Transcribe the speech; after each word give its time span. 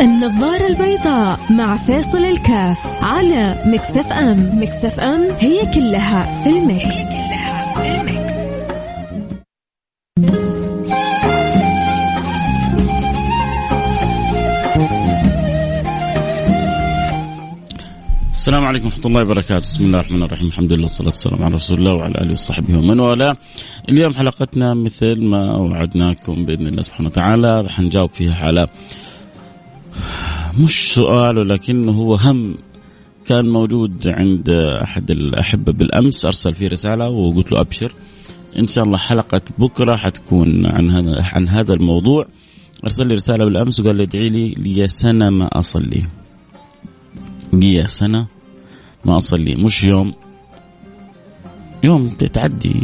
النظارة 0.00 0.66
البيضاء 0.66 1.40
مع 1.50 1.76
فيصل 1.76 2.24
الكاف 2.24 3.04
على 3.04 3.62
Mix 3.66 4.12
FM. 4.12 4.62
Mix 4.62 5.00
FM 5.00 5.20
هي 5.38 5.66
كلها 5.74 6.42
في 6.42 6.50
ال 6.50 6.57
Mix, 6.57 6.84
هي 6.84 7.28
كلها 7.28 7.74
في 7.74 8.00
ال 8.00 8.08
Mix. 8.08 8.40
السلام 18.32 18.64
عليكم 18.64 18.86
ورحمة 18.86 19.06
الله 19.06 19.20
وبركاته، 19.20 19.58
بسم 19.66 19.84
الله 19.84 19.98
الرحمن 19.98 20.22
الرحيم، 20.22 20.46
الحمد 20.48 20.72
لله 20.72 20.82
والصلاة 20.82 21.06
والسلام 21.06 21.42
على 21.42 21.54
رسول 21.54 21.78
الله 21.78 21.94
وعلى 21.94 22.14
آله 22.14 22.32
وصحبه 22.32 22.78
ومن 22.78 23.00
والاه. 23.00 23.36
اليوم 23.88 24.14
حلقتنا 24.14 24.74
مثل 24.74 25.24
ما 25.24 25.56
وعدناكم 25.56 26.44
بإذن 26.44 26.66
الله 26.66 26.82
سبحانه 26.82 27.08
وتعالى. 27.08 27.68
حنجاوب 27.70 28.10
فيها 28.10 28.46
على 28.46 28.66
مش 30.58 30.94
سؤال 30.94 31.38
ولكنه 31.38 31.92
هو 31.92 32.14
هم 32.14 32.54
كان 33.26 33.48
موجود 33.48 34.08
عند 34.08 34.50
أحد 34.82 35.10
الأحبة 35.10 35.72
بالأمس. 35.72 36.24
أرسل 36.24 36.54
فيه 36.54 36.68
رسالة 36.68 37.08
وقلت 37.08 37.52
له 37.52 37.60
أبشر. 37.60 37.92
إن 38.58 38.66
شاء 38.66 38.84
الله 38.84 38.98
حلقة 38.98 39.40
بكرة 39.58 39.96
حتكون 39.96 40.66
عن 40.66 40.90
هذا 40.90 41.22
عن 41.22 41.48
هذا 41.48 41.74
الموضوع. 41.74 42.26
أرسل 42.84 43.06
لي 43.06 43.14
رسالة 43.14 43.44
بالأمس 43.44 43.80
وقال 43.80 43.96
لي 43.96 44.02
ادعي 44.02 44.28
لي 44.28 44.48
لي 44.48 44.88
سنة 44.88 45.30
ما 45.30 45.48
أصلي. 45.52 46.06
لي 47.52 47.86
سنة 47.86 48.26
ما 49.04 49.16
أصلي. 49.16 49.54
مش 49.54 49.84
يوم. 49.84 50.14
يوم 51.84 52.08
تتعدي. 52.08 52.74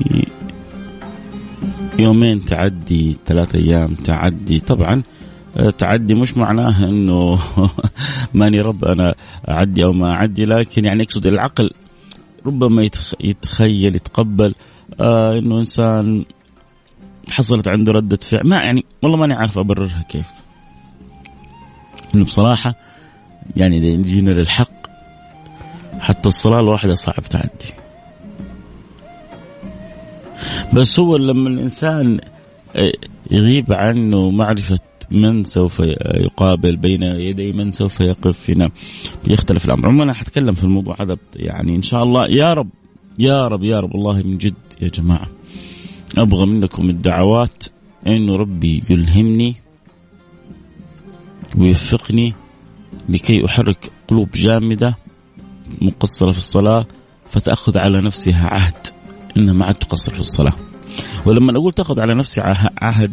يومين 1.99 2.45
تعدي 2.45 3.17
ثلاثة 3.27 3.59
أيام 3.59 3.95
تعدي. 3.95 4.59
طبعا 4.59 5.03
تعدي 5.79 6.15
مش 6.15 6.37
معناه 6.37 6.85
إنه 6.85 7.39
ماني 8.35 8.61
رب 8.61 8.85
أنا 8.85 9.15
أعدي 9.49 9.85
أو 9.85 9.93
ما 9.93 10.11
أعدي 10.11 10.45
لكن 10.45 10.85
يعني 10.85 11.03
اقصد 11.03 11.27
العقل 11.27 11.71
ربما 12.47 12.89
يتخيل 13.21 13.97
يتقبل 13.97 14.55
آه 15.01 15.39
إنه 15.39 15.59
إنسان 15.59 16.25
حصلت 17.31 17.69
عنده 17.69 17.93
ردة 17.93 18.17
فعل. 18.17 18.49
ما 18.49 18.57
يعني 18.57 18.85
والله 19.03 19.17
ماني 19.17 19.35
عارف 19.35 19.59
أبررها 19.59 20.05
كيف. 20.09 20.27
إنه 22.15 22.25
بصراحة 22.25 22.75
يعني 23.57 23.79
إذا 23.79 24.03
جينا 24.03 24.31
للحق 24.31 24.87
حتى 25.99 26.29
الصلاة 26.29 26.61
الواحدة 26.61 26.95
صعب 26.95 27.23
تعدي. 27.31 27.75
بس 30.73 31.01
هو 31.01 31.17
لما 31.17 31.49
الإنسان 31.49 32.21
يغيب 33.31 33.73
عنه 33.73 34.31
معرفة 34.31 34.79
من 35.11 35.45
سوف 35.45 35.81
يقابل 36.15 36.77
بين 36.77 37.03
يدي 37.03 37.53
من 37.53 37.71
سوف 37.71 38.01
يقف 38.01 38.53
يختلف 39.29 39.65
الأمر. 39.65 39.87
عموما 39.87 40.03
أنا 40.05 40.15
حتكلم 40.15 40.55
في 40.55 40.65
الموضوع 40.65 40.97
هذا 41.01 41.17
يعني 41.37 41.77
إن 41.77 41.83
شاء 41.83 42.03
الله. 42.03 42.27
يا 42.29 42.55
رب 42.55 42.69
يا 43.19 43.43
رب 43.43 43.65
يا 43.65 43.81
رب. 43.81 43.95
والله 43.95 44.23
من 44.23 44.39
جد 44.39 44.55
يا 44.83 44.89
جماعة 44.89 45.29
أبغى 46.19 46.47
منكم 46.47 46.91
الدعوات 46.91 47.65
إنه 48.07 48.37
ربي 48.37 48.83
يلهمني 48.91 49.57
ويوفقني 51.59 52.35
لكي 53.09 53.47
أحرك 53.47 53.91
قلوب 54.09 54.31
جامدة 54.31 54.97
مقصرة 55.83 56.31
في 56.31 56.39
الصلاة 56.39 56.87
فتأخذ 57.29 57.79
على 57.79 58.01
نفسها 58.01 58.49
عهد. 58.49 58.87
إنها 59.37 59.55
ما 59.55 59.65
عاد 59.65 59.75
تقصر 59.75 60.15
في 60.15 60.21
الصلاة. 60.21 60.53
ولما 61.27 61.57
أقول 61.57 61.73
تأخذ 61.73 62.01
على 62.01 62.15
نفسها 62.15 62.71
عهد 62.79 63.13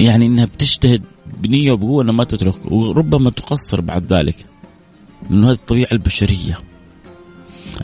يعني 0.00 0.26
إنها 0.26 0.44
بتجتهد 0.44 1.02
بنية 1.42 1.72
وبقوة 1.72 2.02
أنها 2.02 2.12
ما 2.12 2.24
تترك 2.24 2.72
وربما 2.72 3.30
تقصر 3.30 3.80
بعد 3.80 4.12
ذلك 4.12 4.46
لأنه 5.30 5.46
هذه 5.46 5.52
الطبيعة 5.52 5.88
البشرية. 5.92 6.58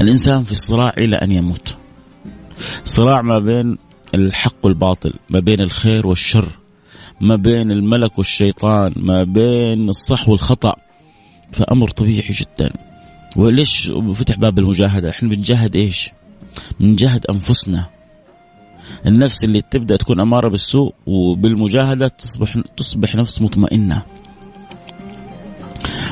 الإنسان 0.00 0.44
في 0.44 0.54
صراع 0.54 0.94
إلى 0.98 1.16
أن 1.16 1.32
يموت. 1.32 1.76
صراع 2.84 3.22
ما 3.22 3.38
بين 3.38 3.78
الحق 4.14 4.56
والباطل 4.62 5.12
ما 5.30 5.40
بين 5.40 5.60
الخير 5.60 6.06
والشر 6.06 6.48
ما 7.20 7.36
بين 7.36 7.70
الملك 7.70 8.18
والشيطان 8.18 8.92
ما 8.96 9.24
بين 9.24 9.88
الصح 9.88 10.28
والخطأ. 10.28 10.76
فأمر 11.52 11.88
طبيعي 11.90 12.28
جدا. 12.30 12.72
وليش 13.36 13.92
فتح 14.14 14.36
باب 14.36 14.58
المجاهدة؟ 14.58 15.10
إحنا 15.10 15.28
بنجاهد 15.28 15.76
إيش؟ 15.76 16.10
بنجاهد 16.80 17.26
أنفسنا. 17.26 17.95
النفس 19.06 19.44
اللي 19.44 19.62
تبدأ 19.62 19.96
تكون 19.96 20.20
أمارة 20.20 20.48
بالسوء 20.48 20.94
وبالمجاهدة 21.06 22.08
تصبح 22.08 22.58
تصبح 22.76 23.14
نفس 23.14 23.42
مطمئنة. 23.42 24.02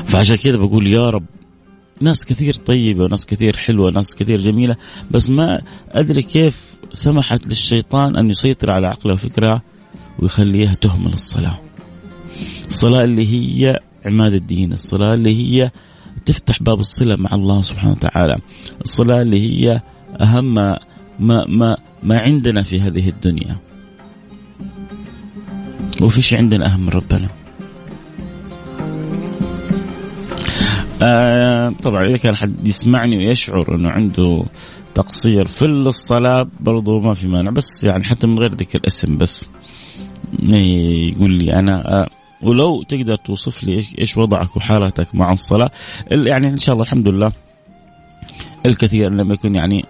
فعشان 0.05 0.35
كذا 0.35 0.57
بقول 0.57 0.87
يا 0.87 1.09
رب 1.09 1.25
ناس 2.01 2.25
كثير 2.25 2.53
طيبة 2.53 3.03
وناس 3.03 3.25
كثير 3.25 3.57
حلوة 3.57 3.91
ناس 3.91 4.15
كثير 4.15 4.39
جميلة 4.39 4.75
بس 5.11 5.29
ما 5.29 5.61
أدري 5.91 6.21
كيف 6.21 6.75
سمحت 6.93 7.47
للشيطان 7.47 8.15
أن 8.15 8.29
يسيطر 8.29 8.71
على 8.71 8.87
عقلها 8.87 9.15
وفكرها 9.15 9.61
ويخليها 10.19 10.73
تهمل 10.73 11.13
الصلاة. 11.13 11.59
الصلاة 12.67 13.03
اللي 13.03 13.27
هي 13.27 13.79
عماد 14.05 14.33
الدين 14.33 14.73
الصلاة 14.73 15.13
اللي 15.13 15.37
هي 15.37 15.71
تفتح 16.25 16.63
باب 16.63 16.79
الصلة 16.79 17.15
مع 17.15 17.29
الله 17.33 17.61
سبحانه 17.61 17.91
وتعالى. 17.91 18.35
الصلاة 18.81 19.21
اللي 19.21 19.39
هي 19.41 19.81
أهم 20.21 20.75
ما 21.19 21.45
ما 21.47 21.77
ما 22.03 22.19
عندنا 22.19 22.63
في 22.63 22.81
هذه 22.81 23.09
الدنيا. 23.09 23.57
وفيش 26.01 26.33
عندنا 26.33 26.73
أهم 26.73 26.79
من 26.79 26.89
ربنا 26.89 27.29
آه 31.01 31.69
طبعا 31.83 32.05
إذا 32.05 32.17
كان 32.17 32.35
حد 32.35 32.67
يسمعني 32.67 33.17
ويشعر 33.17 33.75
أنه 33.75 33.89
عنده 33.89 34.43
تقصير 34.95 35.47
في 35.47 35.65
الصلاة 35.65 36.47
برضو 36.59 36.99
ما 36.99 37.13
في 37.13 37.27
مانع. 37.27 37.51
بس 37.51 37.83
يعني 37.83 38.03
حتى 38.03 38.27
من 38.27 38.39
غير 38.39 38.51
ذكر 38.51 38.79
اسم 38.87 39.17
بس. 39.17 39.49
يقول 40.39 41.31
لي 41.31 41.53
أنا 41.53 42.01
آه 42.01 42.09
ولو 42.41 42.83
تقدر 42.83 43.15
توصف 43.15 43.63
لي 43.63 43.85
إيش 43.99 44.17
وضعك 44.17 44.57
وحالتك 44.57 45.15
مع 45.15 45.31
الصلاة. 45.31 45.71
يعني 46.11 46.49
إن 46.49 46.57
شاء 46.57 46.73
الله 46.73 46.83
الحمد 46.83 47.07
لله 47.07 47.31
الكثير 48.65 49.11
لم 49.11 49.31
يكن 49.31 49.55
يعني 49.55 49.85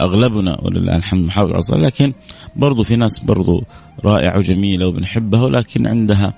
أغلبنا 0.00 0.60
ولله 0.62 0.96
الحمد 0.96 1.26
محافظ 1.26 1.50
على 1.50 1.58
الصلاة 1.58 1.80
لكن 1.80 2.12
برضو 2.56 2.82
في 2.82 2.96
ناس 2.96 3.18
برضو 3.18 3.64
رائعة 4.04 4.38
وجميلة 4.38 4.86
وبنحبها 4.86 5.42
ولكن 5.42 5.86
عندها 5.86 6.34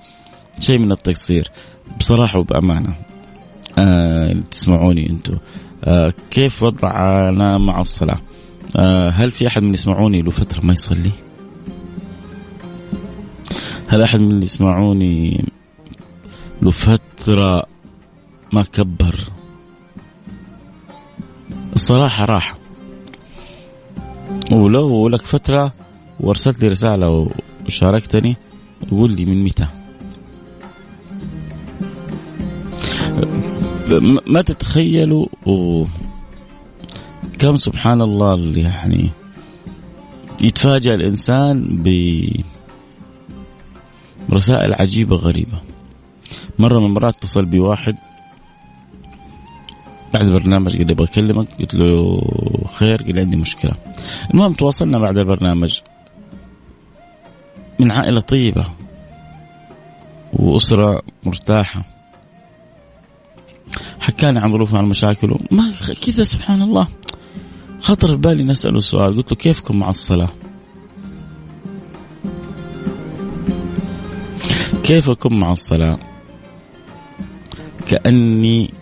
شيء 0.60 0.78
من 0.78 0.92
التقصير. 0.92 1.50
بصراحة 1.98 2.38
وبأمانة. 2.38 2.94
آه 3.78 4.36
تسمعوني 4.50 5.10
أنتم 5.10 5.38
آه 5.84 6.12
كيف 6.30 6.62
وضعنا 6.62 7.58
مع 7.58 7.80
الصلاة؟ 7.80 8.18
آه 8.76 9.08
هل 9.08 9.30
في 9.30 9.46
أحد 9.46 9.62
من 9.62 9.74
يسمعوني 9.74 10.22
له 10.22 10.30
فترة 10.30 10.60
ما 10.60 10.72
يصلي؟ 10.72 11.10
هل 13.88 14.02
أحد 14.02 14.20
من 14.20 14.30
اللي 14.30 14.44
يسمعوني 14.44 15.44
له 16.62 16.70
فترة 16.70 17.66
ما 18.52 18.62
كبر؟ 18.62 19.14
الصراحة 21.74 22.24
راحه 22.24 22.59
ولو 24.52 25.08
لك 25.08 25.26
فترة 25.26 25.72
وارسلت 26.20 26.62
لي 26.62 26.68
رسالة 26.68 27.28
وشاركتني 27.66 28.36
قول 28.90 29.12
لي 29.12 29.24
من 29.24 29.44
متى. 29.44 29.66
ما 34.26 34.42
تتخيلوا 34.42 35.26
كم 37.38 37.56
سبحان 37.56 38.02
الله 38.02 38.34
اللي 38.34 38.60
يعني 38.60 39.10
يتفاجأ 40.42 40.94
الإنسان 40.94 41.82
ب 41.82 41.88
رسائل 44.32 44.74
عجيبة 44.74 45.16
غريبة. 45.16 45.60
مرة 46.58 46.78
من 46.78 46.86
المرات 46.86 47.14
اتصل 47.16 47.44
بواحد 47.44 47.96
بعد 50.20 50.28
البرنامج 50.28 50.76
قال 50.76 50.86
لي 50.86 50.92
أبغى 50.92 51.04
اكلمك 51.04 51.48
قلت 51.60 51.74
له 51.74 52.20
خير 52.72 53.02
قال 53.02 53.14
لي 53.14 53.20
عندي 53.20 53.36
مشكلة. 53.36 53.72
المهم 54.30 54.52
تواصلنا 54.52 54.98
بعد 54.98 55.18
البرنامج. 55.18 55.80
من 57.78 57.90
عائلة 57.90 58.20
طيبة 58.20 58.66
وأسرة 60.32 61.02
مرتاحة. 61.24 61.84
حكاني 64.00 64.38
عن 64.38 64.52
ظروفه 64.52 64.78
عن 64.78 64.84
مشاكله 64.84 65.38
ما 65.50 65.72
كذا 66.06 66.24
سبحان 66.24 66.62
الله. 66.62 66.88
خطر 67.80 68.08
في 68.08 68.16
بالي 68.16 68.42
نساله 68.42 68.76
السؤال. 68.76 69.16
قلت 69.16 69.32
له 69.32 69.38
كيفكم 69.38 69.78
مع 69.78 69.90
الصلاة؟ 69.90 70.28
كيف 74.82 75.10
أكون 75.10 75.38
مع 75.38 75.52
الصلاة؟ 75.52 75.98
كأني 77.86 78.79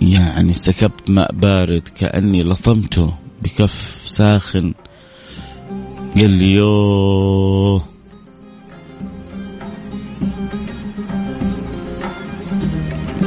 يعني 0.00 0.52
سكبت 0.52 1.10
ماء 1.10 1.32
بارد 1.32 1.88
كأني 1.98 2.42
لطمته 2.42 3.14
بكف 3.42 4.02
ساخن. 4.06 4.74
قال 6.16 6.30
لي 6.30 6.54
يوه. 6.54 7.84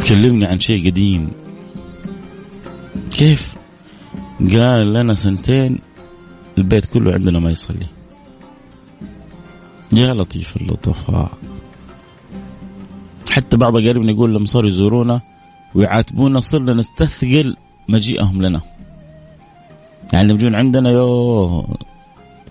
كلمني 0.10 0.46
عن 0.46 0.60
شيء 0.60 0.90
قديم. 0.90 1.31
كيف؟ 3.10 3.56
قال 4.40 4.94
لنا 4.94 5.14
سنتين 5.16 5.80
البيت 6.58 6.86
كله 6.86 7.14
عندنا 7.14 7.40
ما 7.40 7.52
يصلي. 7.52 7.88
يا 9.96 10.14
لطيف 10.14 10.58
اللطفاء. 10.58 11.38
حتى 13.31 13.58
بعض 13.58 13.74
قريبنا 13.74 14.12
يقول 14.12 14.36
لما 14.36 14.46
صاروا 14.46 14.68
يزورونا 14.68 15.22
ويعاتبونا 15.75 16.40
صرنا 16.40 16.74
نستثقل 16.74 17.56
مجيئهم 17.90 18.42
لنا. 18.42 18.62
يعني 20.14 20.28
لما 20.28 20.40
يجون 20.40 20.56
عندنا 20.56 20.90
يو 20.90 21.68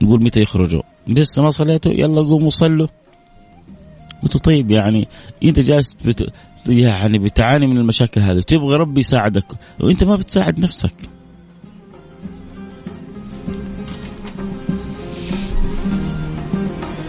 نقول 0.02 0.22
متى 0.22 0.40
يخرجوا. 0.40 0.82
لسه 1.06 1.42
ما 1.42 1.50
صليتوا؟ 1.50 1.92
يلا 1.92 2.20
قوموا 2.22 2.50
صلوا. 2.50 2.86
قلت 4.22 4.36
طيب 4.36 4.70
يعني 4.70 5.08
انت 5.44 5.60
جالس 5.60 5.96
بت... 6.04 6.32
يعني 6.68 7.18
بتعاني 7.18 7.66
من 7.66 7.76
المشاكل 7.76 8.20
هذه 8.20 8.36
وتبغى 8.36 8.76
ربي 8.76 9.00
يساعدك 9.00 9.46
وانت 9.80 10.04
ما 10.04 10.16
بتساعد 10.16 10.60
نفسك. 10.60 10.94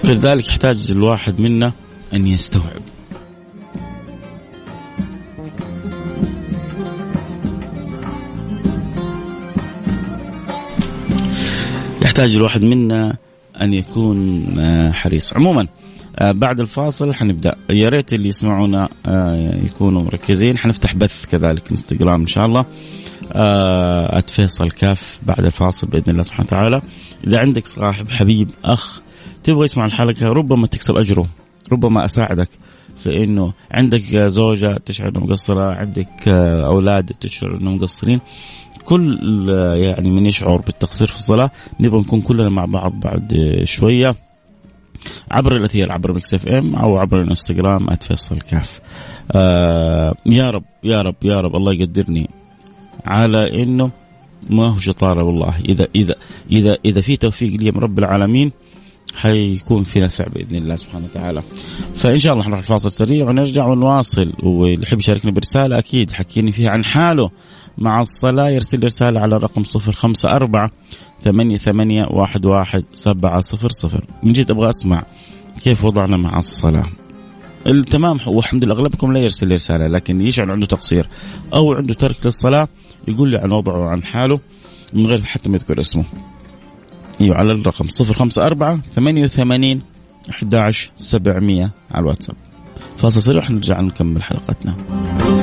لذلك 0.03 0.47
يحتاج 0.47 0.91
الواحد 0.91 1.41
منا 1.41 1.71
أن 2.13 2.27
يستوعب. 2.27 2.82
يحتاج 12.13 12.35
الواحد 12.35 12.61
منا 12.61 13.17
أن 13.61 13.73
يكون 13.73 14.45
آه، 14.59 14.91
حريص. 14.91 15.33
عموما 15.33 15.67
آه، 16.19 16.31
بعد 16.31 16.59
الفاصل 16.59 17.13
حنبدأ. 17.13 17.55
يا 17.69 17.89
ريت 17.89 18.13
اللي 18.13 18.29
يسمعونا 18.29 18.89
آه، 19.05 19.59
يكونوا 19.65 20.03
مركزين. 20.03 20.57
حنفتح 20.57 20.95
بث 20.95 21.25
كذلك 21.25 21.71
انستغرام 21.71 22.21
إن 22.21 22.27
شاء 22.27 22.45
الله. 22.45 22.65
اتفيصل 24.17 24.69
كاف 24.69 25.17
بعد 25.23 25.45
الفاصل 25.45 25.87
بإذن 25.87 26.03
الله 26.07 26.23
سبحانه 26.23 26.47
وتعالى. 26.47 26.81
إذا 27.27 27.39
عندك 27.39 27.67
صاحب 27.67 28.09
حبيب 28.09 28.49
أخ 28.65 29.01
تبغى 29.43 29.63
يسمع 29.63 29.85
الحلقة 29.85 30.25
ربما 30.25 30.67
تكسب 30.67 30.95
أجره 30.95 31.27
ربما 31.71 32.05
أساعدك. 32.05 32.49
في 33.03 33.23
انه 33.23 33.53
عندك 33.71 34.17
زوجة 34.27 34.79
تشعر 34.85 35.09
انها 35.09 35.21
مقصرة 35.21 35.75
عندك 35.75 36.27
أولاد 36.65 37.05
تشعر 37.05 37.57
انهم 37.57 37.75
مقصرين. 37.75 38.19
كل 38.85 39.19
يعني 39.77 40.11
من 40.11 40.25
يشعر 40.25 40.57
بالتقصير 40.57 41.07
في 41.07 41.15
الصلاة. 41.15 41.51
نبغى 41.79 41.99
نكون 41.99 42.21
كلنا 42.21 42.49
مع 42.49 42.65
بعض 42.65 42.99
بعد 42.99 43.61
شوية 43.63 44.15
عبر 45.31 45.55
الأثير 45.55 45.91
عبر 45.91 46.13
Mix 46.13 46.33
FM 46.33 46.75
أو 46.75 46.97
عبر 46.97 47.21
الإنستغرام 47.21 47.95
@فيصل 47.95 48.39
كاف. 48.41 48.79
آه 49.31 50.15
يا 50.25 50.51
رب 50.51 50.63
يا 50.83 51.01
رب 51.01 51.15
يا 51.23 51.41
رب 51.41 51.55
الله 51.55 51.73
يقدرني 51.73 52.29
على 53.05 53.63
إنه 53.63 53.91
ما 54.49 54.73
هو 54.73 54.77
شطارة 54.77 55.23
والله. 55.23 55.53
إذا 55.69 55.87
إذا 55.95 56.15
إذا 56.51 56.77
إذا 56.85 57.01
في 57.01 57.17
توفيق 57.17 57.61
لي 57.61 57.71
من 57.71 57.77
رب 57.77 57.99
العالمين 57.99 58.51
حيكون 59.15 59.83
في 59.83 59.99
نفع 59.99 60.25
بإذن 60.27 60.55
الله 60.55 60.75
سبحانه 60.75 61.05
وتعالى. 61.05 61.43
فإن 61.95 62.19
شاء 62.19 62.33
الله 62.33 62.45
نروح 62.45 62.57
الفاصل 62.57 62.91
سريع 62.91 63.29
ونرجع 63.29 63.65
ونواصل. 63.65 64.33
واللي 64.43 64.83
يحب 64.83 64.99
يشاركنا 64.99 65.31
برسالة 65.31 65.79
أكيد 65.79 66.11
حكيني 66.11 66.51
فيها 66.51 66.69
عن 66.69 66.85
حاله. 66.85 67.29
مع 67.77 68.01
الصلاة 68.01 68.49
يرسل 68.49 68.83
رسالة 68.83 69.19
على 69.19 69.35
الرقم 69.35 69.63
صفر 69.63 69.91
خمسة 69.91 70.29
أربعة 70.29 70.71
ثمانية 71.21 71.57
ثمانية 71.57 72.05
واحد 72.05 72.45
واحد 72.45 72.83
سبعة 72.93 73.39
صفر 73.39 73.69
صفر. 73.69 74.05
من 74.23 74.33
جد 74.33 74.51
أبغى 74.51 74.69
أسمع 74.69 75.03
كيف 75.63 75.85
وضعنا 75.85 76.17
مع 76.17 76.37
الصلاة. 76.37 76.85
تمام 77.91 78.17
والحمد 78.27 78.63
لله 78.63 78.75
أغلبكم 78.75 79.13
لا 79.13 79.19
يرسل 79.19 79.47
لي 79.47 79.55
رسالة 79.55 79.87
لكن 79.87 80.21
يشعر 80.21 80.51
عنده 80.51 80.65
تقصير 80.65 81.07
أو 81.53 81.73
عنده 81.73 81.93
ترك 81.93 82.25
للصلاة 82.25 82.67
يقول 83.07 83.29
لي 83.29 83.37
عن 83.37 83.51
وضعه 83.51 83.89
عن 83.89 84.03
حاله 84.03 84.39
من 84.93 85.05
غير 85.05 85.21
حتى 85.21 85.49
ما 85.49 85.55
يذكر 85.55 85.79
اسمه. 85.79 86.05
إيوه 87.21 87.37
على 87.37 87.51
الرقم 87.51 87.87
صفر 87.87 88.13
خمسة 88.13 88.45
أربعة 88.45 88.81
ثمانية 88.81 89.23
وثمانين 89.23 89.81
أحد 90.29 90.55
عشر 90.55 90.91
سبعمية 90.97 91.71
على 91.91 92.01
الواتساب. 92.01 92.35
فاصل 92.97 93.23
سريع 93.23 93.49
نرجع 93.49 93.81
نكمل 93.81 94.23
حلقتنا. 94.23 95.42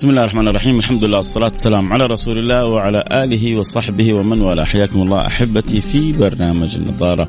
بسم 0.00 0.10
الله 0.10 0.22
الرحمن 0.22 0.48
الرحيم. 0.48 0.78
الحمد 0.78 1.04
لله 1.04 1.16
والصلاة 1.16 1.48
والسلام 1.48 1.92
على 1.92 2.06
رسول 2.06 2.38
الله 2.38 2.66
وعلى 2.66 3.04
آله 3.12 3.56
وصحبه 3.56 4.14
ومن 4.14 4.40
والاه. 4.40 4.64
حياكم 4.64 5.02
الله 5.02 5.26
أحبتي 5.26 5.80
في 5.80 6.12
برنامج 6.12 6.74
النظارة 6.74 7.28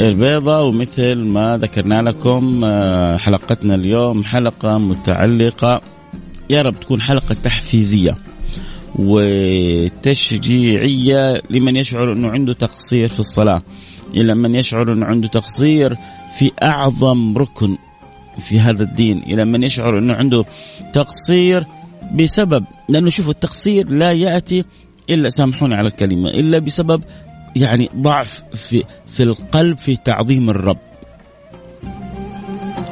البيضاء. 0.00 0.64
ومثل 0.64 1.14
ما 1.14 1.58
ذكرنا 1.62 2.02
لكم 2.02 2.64
آه، 2.64 3.16
حلقتنا 3.16 3.74
اليوم 3.74 4.24
حلقة 4.24 4.78
متعلقة 4.78 5.80
يا 6.50 6.62
رب 6.62 6.80
تكون 6.80 7.00
حلقة 7.00 7.34
تحفيزية 7.44 8.16
وتشجيعية 8.98 10.22
لمن 11.50 11.76
يشعر 11.76 12.12
أنه 12.12 12.30
عنده 12.30 12.52
تقصير 12.52 13.08
في 13.08 13.20
الصلاة 13.20 13.62
إلى 14.14 14.34
من 14.34 14.54
يشعر 14.54 14.92
أنه 14.92 15.06
عنده 15.06 15.28
تقصير 15.28 15.96
في 16.38 16.50
أعظم 16.62 17.38
ركن 17.38 17.76
في 18.40 18.60
هذا 18.60 18.82
الدين 18.82 19.22
إلى 19.22 19.44
من 19.44 19.62
يشعر 19.62 19.98
أنه 19.98 20.14
عنده 20.14 20.44
تقصير 20.92 21.66
بسبب 22.12 22.64
لأنه 22.88 23.10
شوفوا 23.10 23.32
التقصير 23.32 23.92
لا 23.92 24.10
يأتي 24.10 24.64
إلا 25.10 25.28
سامحوني 25.28 25.74
على 25.74 25.88
الكلمة 25.88 26.30
إلا 26.30 26.58
بسبب 26.58 27.04
يعني 27.56 27.88
ضعف 27.96 28.42
في 28.54 28.84
في 29.06 29.22
القلب 29.22 29.78
في 29.78 29.96
تعظيم 29.96 30.50
الرب. 30.50 30.78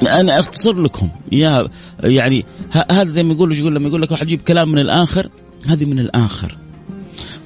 أنا 0.03 0.39
أختصر 0.41 0.83
لكم 0.83 1.09
يا 1.33 1.69
يعني 2.05 2.45
هذا 2.71 3.11
زي 3.11 3.23
ما 3.23 3.33
يقول 3.35 3.59
يقول 3.59 3.75
لما 3.75 3.89
يقول 3.89 4.03
لك 4.03 4.11
واحد 4.11 4.27
يجيب 4.27 4.41
كلام 4.41 4.69
من 4.69 4.79
الآخر 4.79 5.29
هذه 5.69 5.85
من 5.85 5.99
الآخر. 5.99 6.57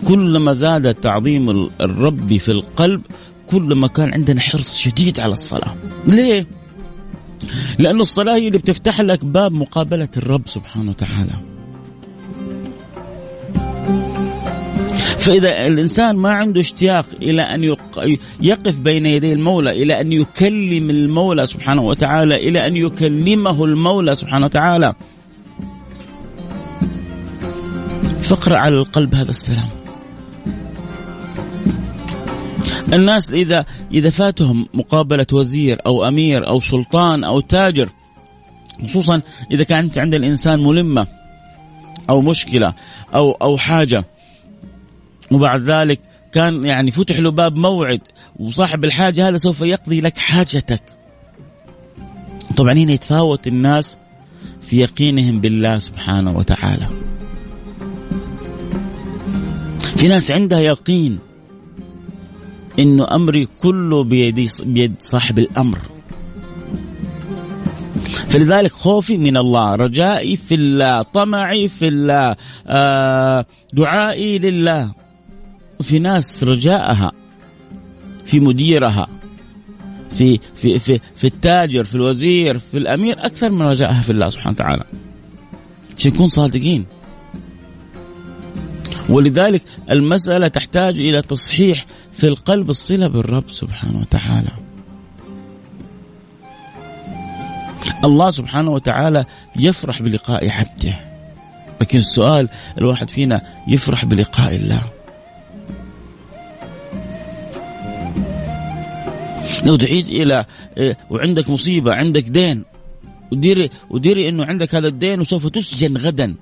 كلما 0.09 0.53
زاد 0.53 0.95
تعظيم 0.95 1.71
الرب 1.81 2.37
في 2.37 2.53
القلب 2.53 3.01
كلما 3.47 3.87
كان 3.87 4.13
عندنا 4.13 4.41
حرص 4.41 4.77
شديد 4.77 5.21
على 5.21 5.33
الصلاة. 5.33 5.75
ليه؟ 6.09 6.47
لأن 7.79 8.01
الصلاة 8.01 8.37
هي 8.37 8.47
اللي 8.47 8.59
بتفتح 8.59 9.01
لك 9.01 9.25
باب 9.25 9.53
مقابلة 9.53 10.09
الرب 10.17 10.43
سبحانه 10.49 10.91
وتعالى. 10.91 11.56
فإذا 15.27 15.67
الإنسان 15.67 16.17
ما 16.17 16.33
عنده 16.33 16.61
اشتياق 16.61 17.07
إلى 17.23 17.43
أن 17.43 17.77
يقف 18.41 18.75
بين 18.75 19.07
يدي 19.07 19.33
المولى 19.33 19.83
إلى 19.83 20.01
أن 20.01 20.13
يكلم 20.13 20.91
المولى 20.91 21.47
سبحانه 21.47 21.83
وتعالى 21.83 22.49
إلى 22.49 22.67
أن 22.67 22.77
يكلمه 22.77 23.65
المولى 23.65 24.15
سبحانه 24.15 24.47
وتعالى. 24.47 24.95
فاقرأ 28.21 28.59
على 28.59 28.75
القلب 28.75 29.15
هذا 29.15 29.31
السلام. 29.31 29.69
الناس 32.93 33.33
إذا 33.33 33.65
إذا 33.93 34.11
فاتهم 34.11 34.69
مقابلة 34.75 35.27
وزير 35.33 35.79
أو 35.87 36.09
أمير 36.09 36.49
أو 36.49 36.61
سلطان 36.61 37.25
أو 37.25 37.41
تاجر 37.41 37.89
خصوصا 38.85 39.23
إذا 39.51 39.65
كانت 39.65 39.99
عند 39.99 40.15
الإنسان 40.15 40.65
ملمة 40.65 41.07
أو 42.11 42.21
مشكلة 42.21 42.75
أو 43.15 43.33
أو 43.33 43.59
حاجة 43.59 44.05
وبعد 45.33 45.63
ذلك 45.63 46.01
كان 46.33 46.65
يعني 46.65 46.91
فتح 46.91 47.19
له 47.19 47.31
باب 47.31 47.57
موعد 47.57 48.01
وصاحب 48.37 48.85
الحاجة 48.85 49.29
هذا 49.29 49.37
سوف 49.37 49.61
يقضي 49.61 50.01
لك 50.01 50.19
حاجتك. 50.19 50.83
طبعا 52.57 52.73
هنا 52.73 52.93
يتفاوت 52.93 53.47
الناس 53.47 53.99
في 54.61 54.77
يقينهم 54.77 55.41
بالله 55.41 55.79
سبحانه 55.79 56.37
وتعالى. 56.37 56.87
في 59.97 60.09
ناس 60.09 60.31
عندها 60.31 60.61
يقين 60.61 61.19
إنه 62.79 63.15
أمري 63.15 63.49
كله 63.63 64.05
بيد 64.05 64.51
بيد 64.63 64.95
صاحب 65.01 65.39
الأمر. 65.39 65.79
فلذلك 68.29 68.73
خوفي 68.73 69.19
من 69.19 69.37
الله 69.37 69.75
رجائي 69.75 70.37
في 70.37 70.55
الله 70.55 71.03
طمعي 71.03 71.69
في 71.69 71.89
الله 71.89 72.37
آه 72.67 73.47
دعائي 73.73 74.39
لله. 74.39 75.06
في 75.83 75.99
ناس 75.99 76.45
رجاءها 76.45 77.13
في 78.25 78.41
مديرها 78.41 79.09
في 80.17 80.41
في 80.57 80.79
في 80.79 81.01
في 81.17 81.27
التاجر 81.27 81.85
في 81.85 81.95
الوزير 81.95 82.59
في 82.59 82.79
الأمير 82.79 83.19
أكثر 83.19 83.51
من 83.51 83.63
رجائها 83.63 84.01
في 84.01 84.13
الله 84.13 84.29
سبحانه 84.29 84.55
وتعالى. 84.55 84.85
عشان 85.99 86.13
نكون 86.13 86.29
صادقين. 86.29 86.87
ولذلك 89.09 89.63
المسألة 89.91 90.49
تحتاج 90.49 91.01
إلى 91.01 91.23
تصحيح 91.23 91.87
في 92.13 92.29
القلب 92.29 92.71
الصلة 92.71 93.07
بالرب 93.07 93.51
سبحانه 93.51 94.01
وتعالى. 94.01 94.51
الله 98.05 98.31
سبحانه 98.31 98.71
وتعالى 98.71 99.25
يفرح 99.57 100.03
بلقاء 100.03 100.51
عبده 100.51 101.01
لكن 101.81 101.99
السؤال 101.99 102.49
الواحد 102.79 103.11
فينا 103.11 103.43
يفرح 103.69 104.05
بلقاء 104.05 104.57
الله. 104.57 104.96
لو 109.65 109.77
دعيت 109.77 110.09
إلى 110.09 110.45
إيه، 110.77 110.99
وعندك 111.11 111.51
مصيبة 111.51 111.95
عندك 111.95 112.23
دين 112.23 112.65
وديري 113.33 113.71
وديري 113.91 114.29
إنه 114.29 114.45
عندك 114.45 114.75
هذا 114.75 114.89
الدين 114.89 115.21
وسوف 115.21 115.47
تسجن 115.49 115.97
غدا. 115.97 116.35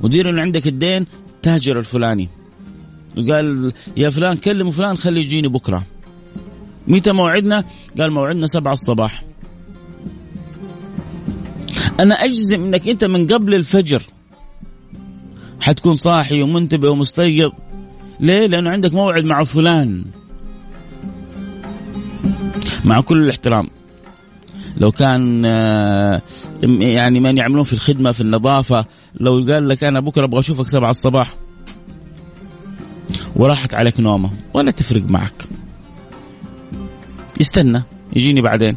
وديري 0.00 0.30
إنه 0.30 0.42
عندك 0.42 0.66
الدين 0.66 1.06
تاجر 1.42 1.78
الفلاني. 1.78 2.28
وقال 3.18 3.72
يا 3.96 4.10
فلان 4.10 4.36
كلم 4.36 4.70
فلان 4.70 4.96
خليه 4.96 5.20
يجيني 5.20 5.48
بكرة. 5.48 5.86
متى 6.88 7.12
موعدنا؟ 7.12 7.64
قال 7.98 8.10
موعدنا 8.10 8.46
سبعة 8.46 8.72
الصباح. 8.72 9.24
أنا 12.00 12.14
أجزم 12.14 12.64
أنك 12.64 12.88
أنت 12.88 13.04
من 13.04 13.26
قبل 13.26 13.54
الفجر. 13.54 14.02
حتكون 15.60 15.96
صاحي 15.96 16.42
ومنتبه 16.42 16.90
ومستيقظ. 16.90 17.52
ليه؟ 18.20 18.46
لأنه 18.46 18.70
عندك 18.70 18.94
موعد 18.94 19.24
مع 19.24 19.44
فلان. 19.44 20.04
مع 22.84 23.00
كل 23.00 23.24
الاحترام. 23.24 23.68
لو 24.76 24.92
كان 24.92 25.42
آه، 25.46 26.22
يعني 26.80 27.20
من 27.20 27.36
يعملون 27.36 27.64
في 27.64 27.72
الخدمة 27.72 28.12
في 28.12 28.20
النظافة 28.20 28.84
لو 29.20 29.32
قال 29.32 29.68
لك 29.68 29.84
أنا 29.84 30.00
بكرة 30.00 30.24
أبغى 30.24 30.40
أشوفك 30.40 30.68
سبعة 30.68 30.90
الصباح 30.90 31.34
وراحت 33.36 33.74
عليك 33.74 34.00
نومة 34.00 34.30
ولا 34.54 34.70
تفرق 34.70 35.02
معك. 35.10 35.44
يستنى 37.40 37.82
يجيني 38.16 38.42
بعدين. 38.42 38.76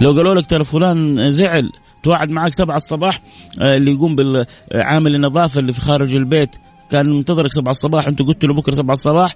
لو 0.00 0.12
قالوا 0.12 0.34
لك 0.34 0.46
ترى 0.46 0.64
فلان 0.64 1.32
زعل 1.32 1.72
توعد 2.02 2.30
معك 2.30 2.52
سبعة 2.52 2.76
الصباح 2.76 3.22
آه، 3.60 3.76
اللي 3.76 3.92
يقوم 3.92 4.16
بالعامل 4.16 5.14
النظافة 5.14 5.60
اللي 5.60 5.72
في 5.72 5.80
خارج 5.80 6.16
البيت 6.16 6.56
كان 6.90 7.10
منتظرك 7.10 7.52
سبعة 7.52 7.70
الصباح 7.70 8.08
أنت 8.08 8.22
قلت 8.22 8.44
له 8.44 8.54
بكرة 8.54 8.74
سبعة 8.74 8.92
الصباح 8.92 9.34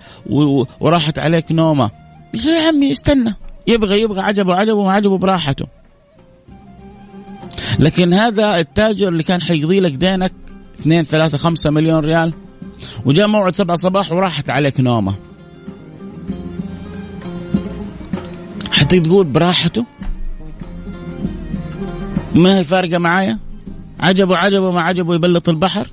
وراحت 0.80 1.18
عليك 1.18 1.52
نومه 2.34 2.52
يا 2.52 2.68
عمي 2.68 2.92
استنى 2.92 3.34
يبغى 3.66 4.00
يبغى 4.00 4.20
عجبه 4.20 4.54
عجبه 4.54 4.84
ما 4.84 4.92
عجبه 4.92 5.18
براحته. 5.18 5.66
لكن 7.78 8.14
هذا 8.14 8.60
التاجر 8.60 9.08
اللي 9.08 9.22
كان 9.22 9.42
حيقضي 9.42 9.80
لك 9.80 9.92
دينك 9.92 10.32
2 10.80 11.04
3 11.04 11.38
5 11.38 11.70
مليون 11.70 12.04
ريال 12.04 12.32
وجاء 13.04 13.26
موعد 13.28 13.54
7 13.54 13.76
صباح 13.76 14.12
وراحت 14.12 14.50
عليك 14.50 14.80
نومة. 14.80 15.14
حتى 18.70 19.00
تقول 19.00 19.26
براحته؟ 19.26 19.84
ما 22.34 22.58
هي 22.58 22.64
فارقة 22.64 22.98
معايا؟ 22.98 23.38
عجبه 24.00 24.36
عجبه 24.36 24.70
ما 24.70 24.82
عجبه 24.82 25.14
يبلط 25.14 25.48
البحر؟ 25.48 25.86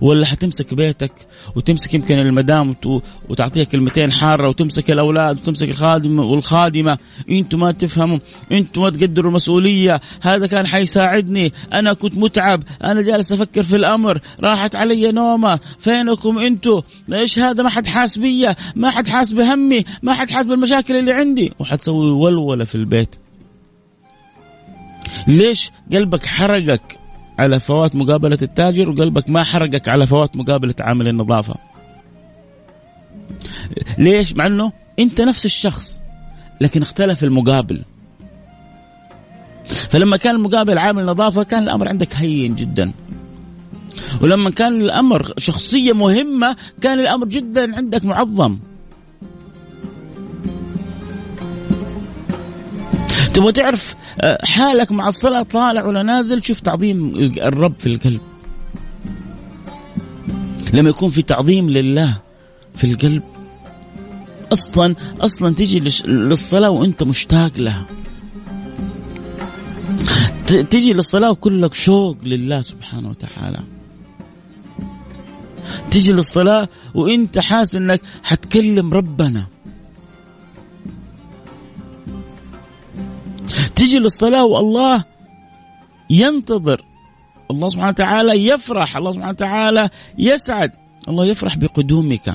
ولا 0.00 0.26
حتمسك 0.26 0.74
بيتك 0.74 1.12
وتمسك 1.56 1.94
يمكن 1.94 2.18
المدام 2.18 2.74
وتعطيها 3.28 3.64
كلمتين 3.64 4.12
حارة 4.12 4.48
وتمسك 4.48 4.90
الأولاد 4.90 5.36
وتمسك 5.36 5.68
الخادم 5.68 6.18
والخادمة. 6.18 6.98
أنتم 7.30 7.60
ما 7.60 7.72
تفهموا 7.72 8.18
أنتم 8.52 8.82
ما 8.82 8.90
تقدروا 8.90 9.30
المسؤوليه 9.30 10.00
هذا 10.20 10.46
كان 10.46 10.66
حيساعدني. 10.66 11.52
أنا 11.72 11.92
كنت 11.92 12.16
متعب. 12.16 12.62
أنا 12.84 13.02
جالس 13.02 13.32
أفكر 13.32 13.62
في 13.62 13.76
الأمر. 13.76 14.20
راحت 14.40 14.74
علي 14.76 15.12
نومة. 15.12 15.60
فينكم 15.78 16.38
أنتم 16.38 16.82
إيش 17.12 17.38
هذا؟ 17.38 17.62
ما 17.62 17.68
حد 17.68 17.86
حاس 17.86 18.18
بيا 18.18 18.56
ما 18.76 18.90
حد 18.90 19.08
حاس 19.08 19.32
بهمي. 19.32 19.84
ما 20.02 20.14
حد 20.14 20.30
حاس 20.30 20.46
بالمشاكل 20.46 20.96
اللي 20.96 21.12
عندي. 21.12 21.52
وحتسوي 21.58 22.10
ولولة 22.10 22.64
في 22.64 22.74
البيت. 22.74 23.14
ليش 25.28 25.70
قلبك 25.92 26.26
حرقك؟ 26.26 26.99
على 27.40 27.60
فوات 27.60 27.96
مقابلة 27.96 28.38
التاجر 28.42 28.90
وقلبك 28.90 29.30
ما 29.30 29.44
حرقك 29.44 29.88
على 29.88 30.06
فوات 30.06 30.36
مقابلة 30.36 30.74
عامل 30.80 31.08
النظافة. 31.08 31.54
ليش؟ 33.98 34.32
مع 34.32 34.46
إنه 34.46 34.72
أنت 34.98 35.20
نفس 35.20 35.44
الشخص 35.44 36.00
لكن 36.60 36.82
اختلف 36.82 37.24
المقابل. 37.24 37.82
فلما 39.64 40.16
كان 40.16 40.34
المقابل 40.34 40.78
عامل 40.78 41.04
نظافة 41.04 41.42
كان 41.42 41.62
الأمر 41.62 41.88
عندك 41.88 42.14
هين 42.14 42.54
جدا. 42.54 42.92
ولما 44.22 44.50
كان 44.50 44.80
الأمر 44.80 45.32
شخصية 45.38 45.92
مهمة 45.92 46.56
كان 46.80 47.00
الأمر 47.00 47.26
جدا 47.26 47.76
عندك 47.76 48.04
معظم. 48.04 48.58
تبغى 53.34 53.52
تعرف 53.52 53.96
آه، 54.20 54.38
حالك 54.44 54.92
مع 54.92 55.08
الصلاة 55.08 55.42
طالع 55.42 55.86
ولا 55.86 56.02
نازل 56.02 56.42
شوف 56.42 56.60
تعظيم 56.60 57.14
الرب 57.42 57.74
في 57.78 57.86
القلب. 57.86 58.20
لما 60.72 60.88
يكون 60.88 61.08
في 61.08 61.22
تعظيم 61.22 61.70
لله 61.70 62.16
في 62.76 62.84
القلب 62.84 63.22
أصلا 64.52 64.94
أصلا 65.20 65.54
تجي 65.54 65.80
للصلاة 66.04 66.70
وأنت 66.70 67.02
مشتاق 67.02 67.52
لها. 67.56 67.86
تجي 70.46 70.92
للصلاة 70.92 71.30
وكلك 71.30 71.74
شوق 71.74 72.16
لله 72.22 72.60
سبحانه 72.60 73.08
وتعالى. 73.10 73.60
تجي 75.90 76.12
للصلاة 76.12 76.68
وأنت 76.94 77.38
حاسس 77.38 77.74
إنك 77.74 78.00
حتكلم 78.22 78.94
ربنا. 78.94 79.46
تجي 83.80 83.98
للصلاة 83.98 84.44
والله 84.44 85.04
ينتظر. 86.10 86.84
الله 87.50 87.68
سبحانه 87.68 87.88
وتعالى 87.88 88.46
يفرح 88.46 88.96
الله 88.96 89.12
سبحانه 89.12 89.30
وتعالى 89.30 89.88
يسعد. 90.18 90.72
الله 91.08 91.26
يفرح 91.26 91.56
بقدومك. 91.56 92.34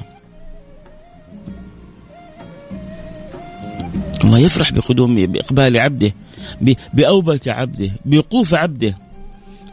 الله 4.23 4.39
يفرح 4.39 4.71
بقدوم 4.71 5.25
بإقبال 5.25 5.77
عبده 5.77 6.13
بأوبة 6.93 7.39
عبده 7.47 7.91
بوقوف 8.05 8.53
عبده. 8.53 8.97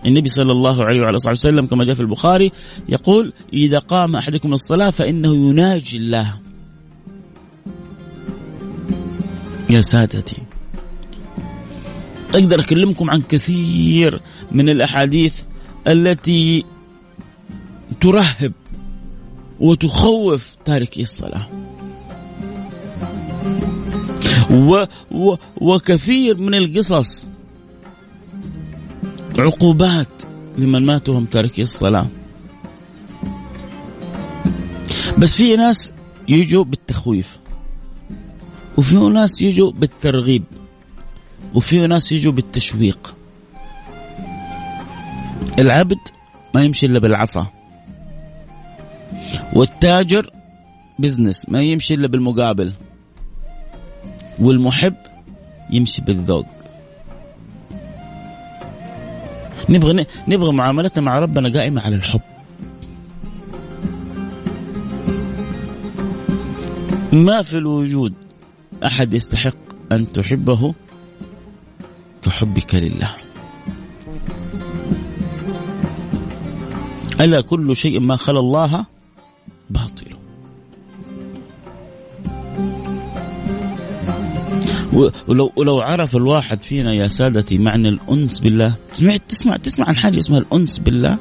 النبي 0.07 0.29
صلى 0.29 0.53
الله 0.53 0.85
عليه 0.85 1.01
وعلى 1.01 1.17
اله 1.17 1.31
وسلم 1.31 1.67
كما 1.67 1.85
جاء 1.85 1.95
في 1.95 2.01
البخاري 2.01 2.53
يقول 2.89 3.33
إذا 3.53 3.79
قام 3.79 4.17
أحدكم 4.17 4.51
للصلاة 4.51 4.91
فإنه 4.91 5.49
يناجي 5.49 5.97
الله. 5.97 6.39
يا 9.71 9.81
سادتي. 9.81 10.52
أقدر 12.35 12.61
أكلمكم 12.61 13.11
عن 13.11 13.21
كثير 13.21 14.21
من 14.53 14.69
الأحاديث 14.69 15.43
التي 15.87 16.65
ترهب 18.01 18.53
وتخوف 19.61 20.57
تاركي 20.65 21.03
الصلاة. 21.03 21.47
و 24.51 24.85
و 25.11 25.35
وكثير 25.57 26.37
من 26.37 26.55
القصص 26.55 27.29
عقوبات 29.39 30.23
لمن 30.59 30.87
ماتوا 30.87 31.19
هم 31.19 31.25
تاركي 31.25 31.63
الصلاة. 31.63 32.07
بس 35.19 35.35
في 35.35 35.57
ناس 35.57 35.93
يجوا 36.29 36.65
بالتخويف 36.65 37.39
وفي 38.77 38.97
ناس 38.97 39.43
يجوا 39.43 39.73
بالترغيب. 39.73 40.45
وفي 41.55 41.87
ناس 41.87 42.13
يجوا 42.13 42.33
بالتشويق. 42.33 43.15
العبد 45.59 45.99
ما 46.55 46.63
يمشي 46.63 46.87
إلا 46.87 46.99
بالعصا. 46.99 47.47
والتاجر 49.53 50.31
بزنس 50.99 51.49
ما 51.49 51.63
يمشي 51.63 51.95
إلا 51.95 52.09
بالمقابل. 52.09 52.73
والمحب 54.39 54.95
يمشي 55.71 56.03
بالذوق. 56.03 56.47
نبغى 59.69 60.07
نبغى 60.29 60.53
معاملتنا 60.53 61.03
مع 61.03 61.15
ربنا 61.15 61.59
قائمة 61.59 61.83
على 61.83 61.97
الحب. 61.97 62.21
ما 67.13 67.43
في 67.43 67.59
الوجود 67.59 68.15
أحد 68.85 69.15
يستحق 69.15 69.57
أن 69.93 70.13
تحبه 70.13 70.75
كحبك 72.23 72.75
لله. 72.75 73.11
ألا 77.21 77.41
كل 77.41 77.77
شيء 77.77 78.01
ما 78.01 78.17
خلا 78.17 78.41
الله 78.41 78.87
باطل. 79.71 80.13
ولو 85.29 85.53
ولو 85.57 85.81
عرف 85.81 86.17
الواحد 86.17 86.63
فينا 86.63 86.93
يا 86.93 87.09
سادتي 87.09 87.59
معنى 87.59 87.89
الأنس 87.89 88.41
بالله. 88.41 88.77
سمعت 88.93 89.23
تسمع 89.29 89.57
تسمع 89.57 89.89
عن 89.89 89.97
حاجة 89.97 90.19
اسمها 90.19 90.39
الأنس 90.39 90.79
بالله؟ 90.79 91.19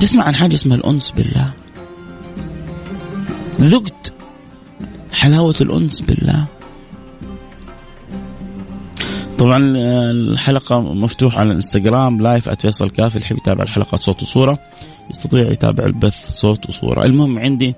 تسمع 0.00 0.24
عن 0.24 0.34
حاجة 0.34 0.54
اسمها 0.54 0.76
الأنس 0.76 1.10
بالله؟ 1.10 1.52
ذقت 3.60 4.12
حلاوة 5.12 5.54
الأنس 5.60 6.00
بالله؟ 6.00 6.46
طبعا 9.46 9.58
الحلقة 10.10 10.80
مفتوحة 10.80 11.38
على 11.38 11.50
الانستغرام 11.50 12.22
لايف 12.22 12.48
@فيصل 12.48 12.90
كافي 12.90 13.16
اللي 13.16 13.26
يحب 13.26 13.36
يتابع 13.36 13.62
الحلقات 13.62 14.00
صوت 14.00 14.22
وصورة. 14.22 14.58
يستطيع 15.10 15.50
يتابع 15.50 15.84
البث 15.84 16.30
صوت 16.30 16.68
وصورة. 16.68 17.04
المهم 17.04 17.38
عندي 17.38 17.74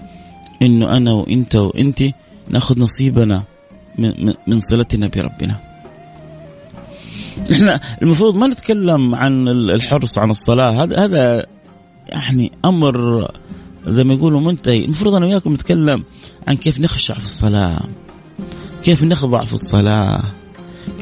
إنه 0.63 0.91
أنا 0.97 1.13
وإنت 1.13 1.57
وانت 1.57 2.03
نأخذ 2.49 2.81
نصيبنا 2.81 3.43
من, 3.99 4.35
من 4.47 4.61
صلتنا 4.61 5.09
بربنا. 5.09 5.57
إحنا 7.53 7.81
المفروض 8.03 8.37
ما 8.37 8.47
نتكلم 8.47 9.15
عن 9.15 9.49
الحرص 9.49 10.19
عن 10.19 10.31
الصلاة. 10.31 10.85
هذا 10.85 11.05
هذا 11.05 11.47
يعني 12.09 12.53
أمر 12.65 13.29
زي 13.87 14.05
ما 14.05 14.15
يقولوا 14.15 14.41
منتهي. 14.41 14.85
المفروض 14.85 15.15
أنا 15.15 15.27
وياكم 15.27 15.53
نتكلم 15.53 16.05
عن 16.49 16.57
كيف 16.57 16.81
نخشع 16.81 17.15
في 17.15 17.27
الصلاة 17.27 17.81
كيف 18.83 19.05
نخضع 19.05 19.45
في 19.45 19.55
الصلاة. 19.55 20.23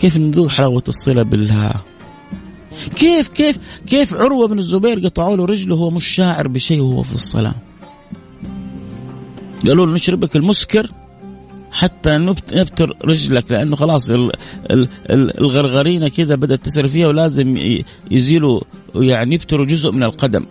كيف 0.00 0.16
نذوق 0.16 0.48
حلاوة 0.48 0.84
الصلة 0.88 1.22
بالله؟ 1.22 1.74
كيف 2.96 3.28
كيف 3.28 3.58
كيف 3.86 4.14
عروة 4.14 4.48
بن 4.48 4.58
الزبير 4.58 5.00
قطعوا 5.00 5.36
له 5.36 5.44
رجله 5.44 5.74
وهو 5.74 5.90
مش 5.90 6.06
شاعر 6.06 6.48
بشيء 6.48 6.80
وهو 6.80 7.02
في 7.02 7.14
الصلاة؟ 7.14 7.54
قالوا 9.66 9.86
له 9.86 9.92
نشربك 9.92 10.36
المسكر 10.36 10.90
حتى 11.72 12.16
نبتر 12.16 12.96
رجلك 13.04 13.52
لأنه 13.52 13.76
خلاص 13.76 14.10
الغرغرينة 15.10 16.08
كذا 16.08 16.34
بدأت 16.34 16.64
تسري 16.64 16.88
فيها 16.88 17.08
ولازم 17.08 17.58
يزيلوا 18.10 18.60
يعني 18.94 19.34
يبتروا 19.34 19.66
جزء 19.66 19.90
من 19.90 20.02
القدم. 20.02 20.46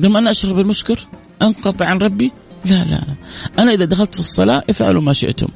لما 0.00 0.18
أنا 0.18 0.30
أشرب 0.30 0.58
المسكر؟ 0.58 0.98
أنقطع 1.42 1.86
عن 1.86 1.98
ربي؟ 1.98 2.32
لا 2.64 2.84
لا 2.84 2.90
لا. 2.90 3.14
أنا 3.58 3.72
إذا 3.72 3.84
دخلت 3.84 4.14
في 4.14 4.20
الصلاة 4.20 4.62
افعلوا 4.70 5.02
ما 5.02 5.12
شئتم. 5.12 5.48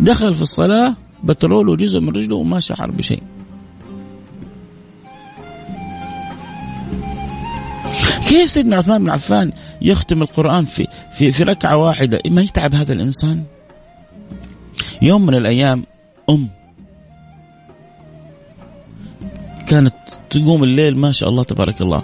دخل 0.00 0.34
في 0.34 0.42
الصلاة 0.42 0.94
بترول 1.24 1.76
جزء 1.76 2.00
من 2.00 2.08
رجله 2.08 2.36
وما 2.36 2.60
شعر 2.60 2.90
بشيء. 2.90 3.22
كيف 8.28 8.50
سيدنا 8.50 8.76
عثمان 8.76 9.04
بن 9.04 9.10
عفان 9.10 9.52
يختم 9.82 10.22
القرآن 10.22 10.64
في 10.64 10.86
في 11.12 11.30
في 11.30 11.42
ركعة 11.42 11.76
واحدة؟ 11.76 12.20
ما 12.26 12.42
يتعب 12.42 12.74
هذا 12.74 12.92
الإنسان؟ 12.92 13.44
يوم 15.02 15.26
من 15.26 15.34
الأيام 15.34 15.84
أم 16.30 16.48
كانت 19.66 19.94
تقوم 20.30 20.64
الليل 20.64 20.96
ما 20.96 21.12
شاء 21.12 21.28
الله 21.28 21.44
تبارك 21.44 21.80
الله. 21.80 22.02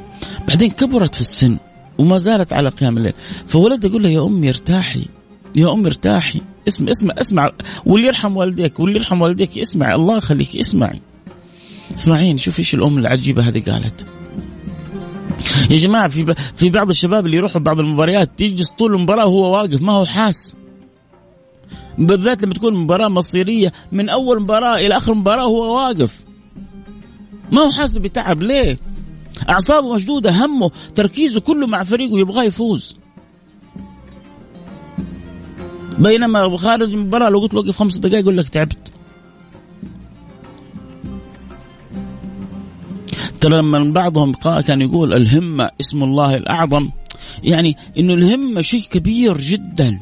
بعدين 0.48 0.70
كبرت 0.70 1.14
في 1.14 1.20
السن 1.20 1.58
وما 1.98 2.18
زالت 2.18 2.52
على 2.52 2.68
قيام 2.68 2.98
الليل. 2.98 3.12
فولد 3.46 3.84
يقول 3.84 4.02
لها 4.02 4.10
يا 4.10 4.26
أمي 4.26 4.48
ارتاحي 4.48 5.06
يا 5.56 5.72
أمي 5.72 5.86
ارتاحي. 5.86 6.40
اسمع 6.68 6.90
اسمع 6.90 7.14
اسمع. 7.18 7.50
واللي 7.86 8.06
يرحم 8.06 8.36
والديك 8.36 8.80
واللي 8.80 8.98
يرحم 8.98 9.22
والديك 9.22 9.58
اسمع 9.58 9.94
الله 9.94 10.16
يخليك 10.16 10.56
اسمعي 10.56 11.00
اسمعين 11.94 12.38
شوف 12.38 12.58
إيش 12.58 12.74
الأم 12.74 12.98
العجيبة 12.98 13.48
هذه 13.48 13.70
قالت. 13.70 14.06
يا 15.70 15.76
جماعة 15.76 16.08
في 16.08 16.34
في 16.56 16.70
بعض 16.70 16.88
الشباب 16.88 17.26
اللي 17.26 17.36
يروحوا 17.36 17.60
بعض 17.60 17.80
المباريات 17.80 18.40
يجلس 18.40 18.70
طول 18.70 18.94
المباراة 18.94 19.26
وهو 19.26 19.54
واقف 19.54 19.82
ما 19.82 19.92
هو 19.92 20.04
حاس. 20.04 20.56
بالذات 21.98 22.42
لما 22.42 22.54
تكون 22.54 22.74
مباراة 22.74 23.08
مصيرية 23.08 23.72
من 23.92 24.08
أول 24.08 24.42
مباراة 24.42 24.76
إلى 24.76 24.96
آخر 24.96 25.14
مباراة 25.14 25.44
هو 25.44 25.76
واقف. 25.76 26.24
ما 27.50 27.60
هو 27.60 27.70
حاسس 27.70 27.96
بتعب 27.96 28.42
ليه؟ 28.42 28.78
أعصابه 29.50 29.94
مشدودة 29.94 30.44
همه 30.44 30.70
تركيزه 30.94 31.40
كله 31.40 31.66
مع 31.66 31.84
فريقه 31.84 32.18
يبغاه 32.18 32.44
يفوز. 32.44 32.96
بينما 35.98 36.56
خارج 36.56 36.92
المباراه 36.92 37.28
لو 37.30 37.38
قلت 37.38 37.54
وقف 37.54 37.76
خمس 37.76 37.98
دقائق 37.98 38.22
يقول 38.22 38.36
لك 38.36 38.48
تعبت. 38.48 38.92
ترى 43.40 43.58
لما 43.58 43.92
بعضهم 43.92 44.32
كان 44.66 44.80
يقول 44.82 45.14
الهمة 45.14 45.70
اسم 45.80 46.02
الله 46.02 46.36
الأعظم 46.36 46.90
يعني 47.42 47.76
إنه 47.98 48.14
الهمة 48.14 48.60
شيء 48.60 48.82
كبير 48.82 49.38
جدا. 49.38 50.00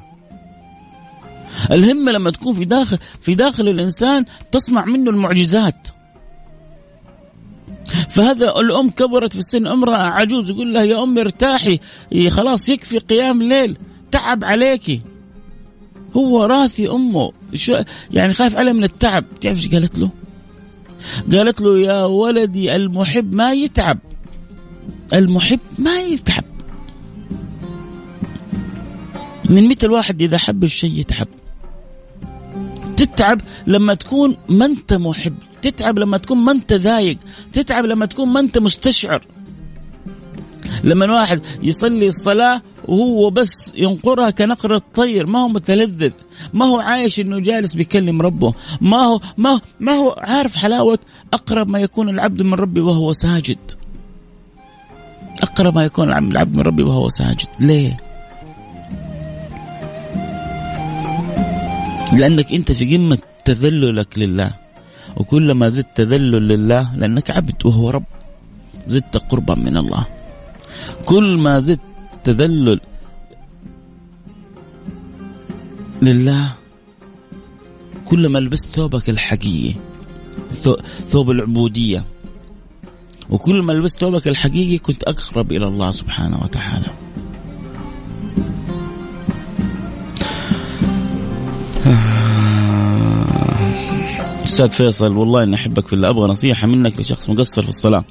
الهمة 1.70 2.12
لما 2.12 2.30
تكون 2.30 2.52
في 2.52 2.64
داخل 2.64 2.98
في 3.20 3.34
داخل 3.34 3.68
الإنسان 3.68 4.24
تصنع 4.52 4.84
منه 4.84 5.10
المعجزات. 5.10 5.88
فهذا 8.08 8.50
الأم 8.50 8.90
كبرت 8.90 9.32
في 9.32 9.38
السن 9.38 9.66
امرأة 9.66 10.02
عجوز 10.02 10.50
يقول 10.50 10.74
لها 10.74 10.82
يا 10.82 11.02
أمي 11.02 11.20
ارتاحي 11.20 11.80
خلاص 12.28 12.68
يكفي 12.68 12.98
قيام 12.98 13.42
الليل 13.42 13.78
تعب 14.10 14.44
عليكي 14.44 15.00
هو 16.16 16.44
راثي 16.44 16.90
أمه. 16.90 17.32
شو 17.54 17.82
يعني 18.10 18.32
خايف 18.32 18.56
عليه 18.56 18.72
من 18.72 18.84
التعب. 18.84 19.24
تعرف 19.40 19.56
إيش 19.56 19.68
قالت 19.68 19.98
له؟ 19.98 20.10
قالت 21.32 21.60
له 21.60 21.78
يا 21.78 22.04
ولدي 22.04 22.76
المحب 22.76 23.34
ما 23.34 23.52
يتعب. 23.52 23.98
المحب 25.14 25.60
ما 25.78 26.00
يتعب. 26.00 26.44
من 29.50 29.68
متى 29.68 29.86
الواحد 29.86 30.22
إذا 30.22 30.38
حب 30.38 30.64
الشيء 30.64 31.00
يتعب؟ 31.00 31.28
تتعب 32.96 33.40
لما 33.66 33.94
تكون 33.94 34.36
ما 34.48 34.64
أنت 34.64 34.94
محب. 34.94 35.34
تتعب 35.62 35.98
لما 35.98 36.18
تكون 36.18 36.38
ما 36.38 36.52
أنت 36.52 36.72
ذايق. 36.72 37.18
تتعب 37.52 37.84
لما 37.84 38.06
تكون 38.06 38.28
ما 38.28 38.40
أنت 38.40 38.58
مستشعر. 38.58 39.26
لما 40.84 41.04
الواحد 41.04 41.40
يصلي 41.62 42.08
الصلاة 42.08 42.62
وهو 42.88 43.30
بس 43.30 43.72
ينقرها 43.76 44.30
كنقر 44.30 44.74
الطير 44.74 45.26
ما 45.26 45.38
هو 45.38 45.48
متلذذ. 45.48 46.12
ما 46.54 46.64
هو 46.66 46.78
عايش 46.80 47.20
إنه 47.20 47.38
جالس 47.38 47.74
بيكلم 47.74 48.22
ربه. 48.22 48.54
ما 48.80 48.96
هو 48.96 49.20
ما 49.36 49.60
ما 49.80 49.92
هو 49.92 50.10
عارف 50.18 50.54
حلاوة 50.54 50.98
أقرب 51.32 51.68
ما 51.68 51.78
يكون 51.78 52.08
العبد 52.08 52.42
من 52.42 52.54
ربي 52.54 52.80
وهو 52.80 53.12
ساجد. 53.12 53.58
أقرب 55.42 55.74
ما 55.74 55.84
يكون 55.84 56.08
العبد 56.08 56.54
من 56.56 56.60
ربي 56.60 56.82
وهو 56.82 57.08
ساجد. 57.08 57.48
ليه؟ 57.60 58.00
لأنك 62.12 62.52
أنت 62.52 62.72
في 62.72 62.96
قمة 62.96 63.18
تذللك 63.44 64.18
لله. 64.18 64.54
وكلما 65.16 65.68
زدت 65.68 65.86
تذلل 65.96 66.48
لله 66.48 66.96
لأنك 66.96 67.30
عبد 67.30 67.66
وهو 67.66 67.90
رب. 67.90 68.04
زدت 68.86 69.16
قربا 69.16 69.54
من 69.54 69.76
الله. 69.76 70.19
كل 71.04 71.38
ما 71.38 71.60
زدت 71.60 71.80
تذلل 72.24 72.80
لله 76.02 76.52
كلما 78.04 78.38
لبست 78.38 78.70
ثوبك 78.70 79.10
الحقيقي 79.10 79.74
ثوب 81.06 81.30
العبودية 81.30 82.04
وكل 83.30 83.62
ما 83.62 83.72
لبست 83.72 84.00
ثوبك 84.00 84.28
الحقيقي 84.28 84.78
كنت 84.78 85.02
أقرب 85.04 85.52
إلى 85.52 85.66
الله 85.66 85.90
سبحانه 85.90 86.42
وتعالى. 86.42 86.86
أستاذ 94.44 94.70
فيصل 94.70 95.16
والله 95.16 95.42
إني 95.42 95.54
أحبك 95.54 95.86
في 95.86 95.92
الله 95.92 96.08
أبغى 96.08 96.28
نصيحة 96.28 96.66
منك 96.66 97.00
لشخص 97.00 97.30
مقصر 97.30 97.62
في 97.62 97.68
الصلاة. 97.68 98.04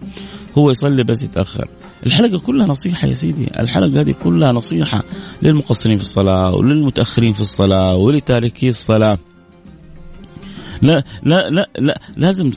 هو 0.58 0.72
يصلي 0.72 1.04
بس 1.04 1.24
يتأخر. 1.24 1.68
الحلقة 2.06 2.40
كلها 2.40 2.68
نصيحة 2.68 3.08
يا 3.08 3.14
سيدي. 3.14 3.48
الحلقة 3.60 4.02
هذه 4.02 4.12
كلها 4.12 4.52
نصيحة 4.52 5.04
للمقصرين 5.42 5.98
في 5.98 6.04
الصلاة 6.04 6.54
وللمتأخرين 6.54 7.34
في 7.34 7.42
الصلاة 7.42 7.96
ولتاركي 7.96 8.70
الصلاة. 8.70 9.18
لا 10.82 11.04
لا 11.24 11.50
لا 11.50 11.70
لا 11.80 12.02
لازم 12.18 12.52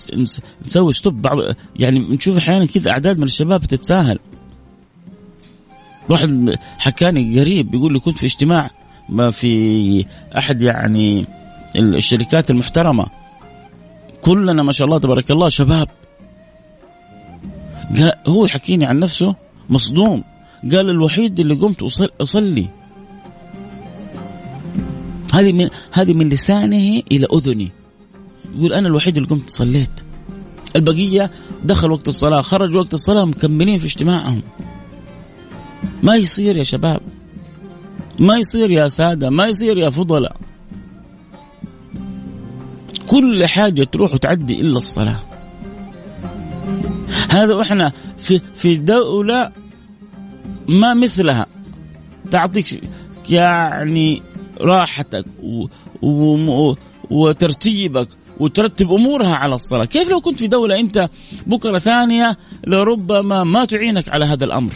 نسوي 0.65 0.93
ستوب 0.93 1.23
بعض 1.23 1.39
يعني 1.77 1.99
نشوف 1.99 2.37
أحيانا 2.37 2.67
كذا 2.67 2.91
أعداد 2.91 3.19
من 3.19 3.25
الشباب 3.25 3.61
بتتساهل 3.61 4.19
واحد 6.09 6.57
حكاني 6.79 7.41
قريب 7.41 7.71
بيقول 7.71 7.93
لي 7.93 7.99
كنت 7.99 8.19
في 8.19 8.27
اجتماع 8.27 8.71
ما 9.09 9.31
في 9.31 10.07
أحد 10.39 10.61
يعني 10.61 11.27
الشركات 11.77 12.51
المحترمة. 12.51 13.07
كلنا 14.23 14.63
ما 14.63 14.73
شاء 14.73 14.87
الله 14.87 14.99
تبارك 14.99 15.31
الله 15.31 15.49
شباب 15.49 15.89
هو 18.27 18.45
يحكيني 18.45 18.85
عن 18.85 18.99
نفسه 18.99 19.35
مصدوم. 19.71 20.25
قال 20.63 20.91
الوحيد 20.91 21.41
اللي 21.41 21.55
قمت 21.55 21.83
أصلي. 22.21 22.69
هذه 25.35 25.53
من 25.53 25.69
هذه 25.93 26.13
من 26.13 26.29
لسانه 26.29 27.03
إلى 27.13 27.27
أذني. 27.33 27.71
يقول 28.57 28.73
أنا 28.73 28.89
الوحيد 28.89 29.17
اللي 29.17 29.29
قمت 29.29 29.51
صليت. 29.51 29.91
البقية 30.77 31.31
دخل 31.65 31.91
وقت 31.91 32.09
الصلاة 32.09 32.41
خرج 32.41 32.77
وقت 32.77 32.95
الصلاة 32.95 33.25
مكملين 33.25 33.79
في 33.79 33.85
اجتماعهم. 33.85 34.43
ما 36.03 36.17
يصير 36.17 36.57
يا 36.57 36.63
شباب. 36.63 37.01
ما 38.19 38.37
يصير 38.37 38.71
يا 38.71 38.89
سادة 38.89 39.31
ما 39.31 39.47
يصير 39.47 39.79
يا 39.79 39.91
فضلاء. 39.91 40.37
كل 43.07 43.47
حاجة 43.47 43.85
تروح 43.85 44.15
وتعدي 44.15 44.61
إلا 44.61 44.77
الصلاة. 44.77 45.32
هذا 47.31 47.55
وإحنا 47.55 47.93
في 48.19 48.41
في 48.55 48.77
دولة 48.77 49.53
ما 50.69 50.95
مثلها 50.95 51.47
تعطيك 52.31 52.81
يعني 53.31 54.23
راحتك 54.61 55.25
و 55.43 55.67
و 56.03 56.75
وترتيبك 57.11 58.09
وترتب 58.41 58.93
أمورها 58.93 59.35
على 59.35 59.55
الصلاة، 59.55 59.85
كيف 59.85 60.09
لو 60.09 60.21
كنت 60.21 60.39
في 60.39 60.47
دولة 60.47 60.81
أنت 60.81 61.09
بكرة 61.47 61.79
ثانية 61.79 62.39
لربما 62.67 63.45
ما 63.45 63.65
تعينك 63.65 64.09
على 64.09 64.25
هذا 64.25 64.45
الأمر؟ 64.45 64.73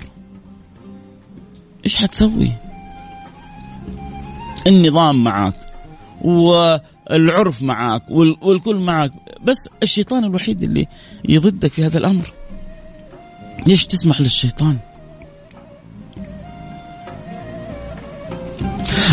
إيش 1.84 1.96
حتسوي؟ 1.96 2.52
النظام 4.66 5.24
معك 5.24 5.54
والعرف 7.10 7.62
معك 7.62 8.10
والكل 8.10 8.76
معك 8.76 9.12
بس 9.44 9.68
الشيطان 9.82 10.24
الوحيد 10.24 10.62
اللي 10.62 10.86
يضدك 11.28 11.72
في 11.72 11.84
هذا 11.84 11.98
الأمر. 11.98 12.32
ليش 13.66 13.86
تسمح 13.86 14.20
للشيطان؟ 14.20 14.78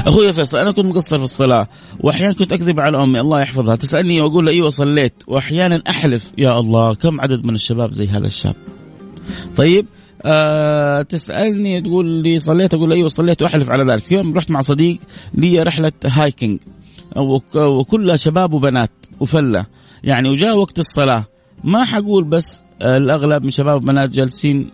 أخوي 0.07 0.33
فيصل 0.33 0.57
أنا 0.57 0.71
كنت 0.71 0.85
مقصر 0.85 1.17
في 1.17 1.23
الصلاة 1.23 1.67
وأحيانا 1.99 2.33
كنت 2.33 2.53
أكذب 2.53 2.79
على 2.79 3.03
أمي 3.03 3.19
الله 3.19 3.41
يحفظها 3.41 3.75
تسألني 3.75 4.21
وأقول 4.21 4.45
لها 4.45 4.53
أيوه 4.53 4.69
صليت. 4.69 5.13
وأحيانا 5.27 5.81
أحلف 5.89 6.31
يا 6.37 6.59
الله 6.59 6.95
كم 6.95 7.21
عدد 7.21 7.45
من 7.45 7.55
الشباب 7.55 7.93
زي 7.93 8.07
هذا 8.07 8.27
الشاب؟ 8.27 8.55
طيب 9.57 9.85
آه 10.25 11.01
تسألني 11.01 11.81
تقول 11.81 12.05
لي 12.05 12.39
صليت 12.39 12.73
أقول 12.73 12.93
أيوه 12.93 13.09
صليت. 13.09 13.41
وأحلف 13.41 13.69
على 13.69 13.93
ذلك. 13.93 14.11
يوم 14.11 14.37
رحت 14.37 14.51
مع 14.51 14.61
صديق 14.61 14.99
لي 15.33 15.63
رحلة 15.63 15.91
hiking 16.05 16.59
وكلها 17.55 18.15
شباب 18.15 18.53
وبنات 18.53 18.91
وفلة. 19.19 19.65
يعني 20.03 20.29
وجاء 20.29 20.57
وقت 20.57 20.79
الصلاة. 20.79 21.25
ما 21.63 21.83
حقول 21.83 22.23
بس 22.23 22.63
الأغلب 22.81 23.43
من 23.43 23.51
شباب 23.51 23.83
وبنات 23.83 24.09
جالسين 24.09 24.69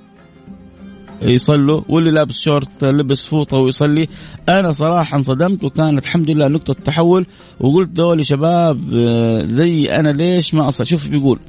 يصلوا 1.21 1.81
واللي 1.89 2.11
لابس 2.11 2.39
شورت 2.39 2.83
لبس 2.83 3.25
فوطة 3.25 3.57
ويصلي. 3.57 4.07
أنا 4.49 4.71
صراحة 4.71 5.17
انصدمت 5.17 5.63
وكانت 5.63 6.03
الحمد 6.03 6.29
لله 6.29 6.47
نقطة 6.47 6.73
تحول. 6.73 7.25
وقلت 7.59 7.89
دول 7.89 8.25
شباب 8.25 8.93
آه، 8.93 9.45
زي 9.45 9.95
أنا 9.99 10.09
ليش 10.09 10.53
ما 10.53 10.67
اصلي؟ 10.67 10.85
شوف 10.85 11.07
بيقول. 11.07 11.39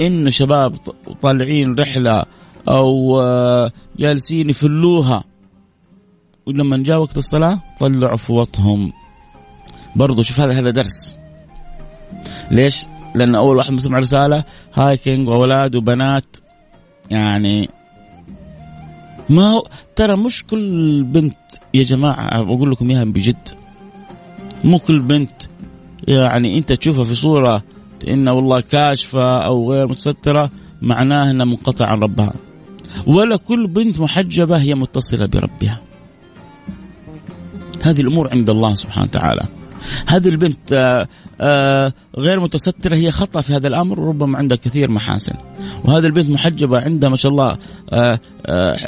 انه 0.00 0.30
شباب 0.30 0.76
طالعين 1.20 1.74
رحلة 1.74 2.24
أو 2.68 3.20
آه، 3.20 3.72
جالسين 3.98 4.50
يفلوها. 4.50 5.24
ولما 6.46 6.76
جاء 6.76 6.98
وقت 6.98 7.18
الصلاة 7.18 7.60
طلعوا 7.80 8.16
فوطهم. 8.16 8.92
برضو 9.96 10.22
شوف 10.22 10.40
هذا 10.40 10.58
هذا 10.58 10.70
درس. 10.70 11.18
ليش؟ 12.50 12.86
لأن 13.14 13.34
أول 13.34 13.56
واحد 13.56 13.72
مسمع 13.72 13.98
رسالة 13.98 14.44
هايكينج 14.74 15.28
وأولاد 15.28 15.74
وبنات 15.74 16.36
يعني 17.10 17.68
ما 19.28 19.50
هو 19.50 19.66
ترى 19.96 20.16
مش 20.16 20.44
كل 20.46 21.02
بنت 21.04 21.36
يا 21.74 21.82
جماعة 21.82 22.42
بقول 22.42 22.70
لكم 22.70 22.90
إياها 22.90 23.04
بجد. 23.04 23.48
مو 24.64 24.78
كل 24.78 24.98
بنت 24.98 25.42
يعني 26.08 26.58
أنت 26.58 26.72
تشوفها 26.72 27.04
في 27.04 27.14
صورة 27.14 27.62
انها 28.08 28.32
والله 28.32 28.60
كاشفة 28.60 29.38
أو 29.44 29.72
غير 29.72 29.88
متسترة 29.88 30.50
معناه 30.82 31.30
إنها 31.30 31.46
منقطعة 31.46 31.86
عن 31.86 32.00
ربها. 32.00 32.32
ولا 33.06 33.36
كل 33.36 33.66
بنت 33.66 34.00
محجبة 34.00 34.56
هي 34.56 34.74
متصلة 34.74 35.26
بربها. 35.26 35.80
هذه 37.82 38.00
الأمور 38.00 38.30
عند 38.30 38.50
الله 38.50 38.74
سبحانه 38.74 39.06
وتعالى. 39.06 39.57
هذه 40.06 40.28
البنت 40.28 40.72
آه، 40.72 41.08
آه، 41.40 41.92
غير 42.18 42.40
متسترة 42.40 42.94
هي 42.94 43.10
خطأ 43.10 43.40
في 43.40 43.54
هذا 43.54 43.68
الأمر 43.68 43.98
ربما 43.98 44.38
عندها 44.38 44.56
كثير 44.56 44.90
محاسن. 44.90 45.34
وهذه 45.84 46.06
البنت 46.06 46.30
محجبة 46.30 46.80
عندها 46.80 47.10
ما 47.10 47.16
شاء 47.16 47.32
الله 47.32 47.58
آه، 47.92 48.18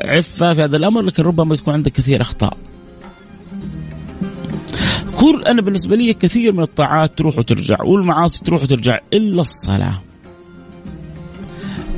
عفة 0.04 0.54
في 0.54 0.64
هذا 0.64 0.76
الأمر 0.76 1.02
لكن 1.02 1.22
ربما 1.22 1.56
تكون 1.56 1.74
عندها 1.74 1.92
كثير 1.92 2.20
أخطاء. 2.20 2.56
كل 5.16 5.44
أنا 5.46 5.62
بالنسبة 5.62 5.96
لي 5.96 6.14
كثير 6.14 6.52
من 6.52 6.62
الطاعات 6.62 7.18
تروح 7.18 7.38
وترجع 7.38 7.82
والمعاصي 7.82 8.44
تروح 8.44 8.62
وترجع 8.62 8.98
إلا 9.12 9.40
الصلاة. 9.40 10.02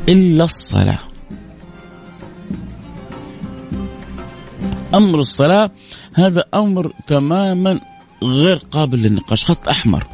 إلا 0.08 0.44
الصلاة. 0.44 0.98
أمر 4.94 5.18
الصلاة 5.20 5.70
هذا 6.14 6.44
أمر 6.54 6.92
تماما 7.06 7.80
غير 8.22 8.56
قابل 8.56 9.02
للنقاش. 9.02 9.44
خط 9.44 9.68
أحمر. 9.68 10.06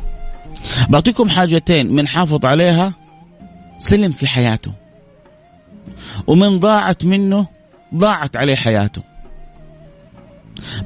بعطيكم 0.89 1.29
حاجتين 1.29 1.95
من 1.95 2.09
حافظ 2.09 2.47
عليها. 2.47 2.95
سلم 3.79 4.11
في 4.11 4.27
حياته. 4.27 4.73
ومن 6.27 6.59
ضاعت 6.59 7.05
منه 7.05 7.47
ضاعت 7.95 8.37
عليه 8.37 8.55
حياته. 8.55 9.03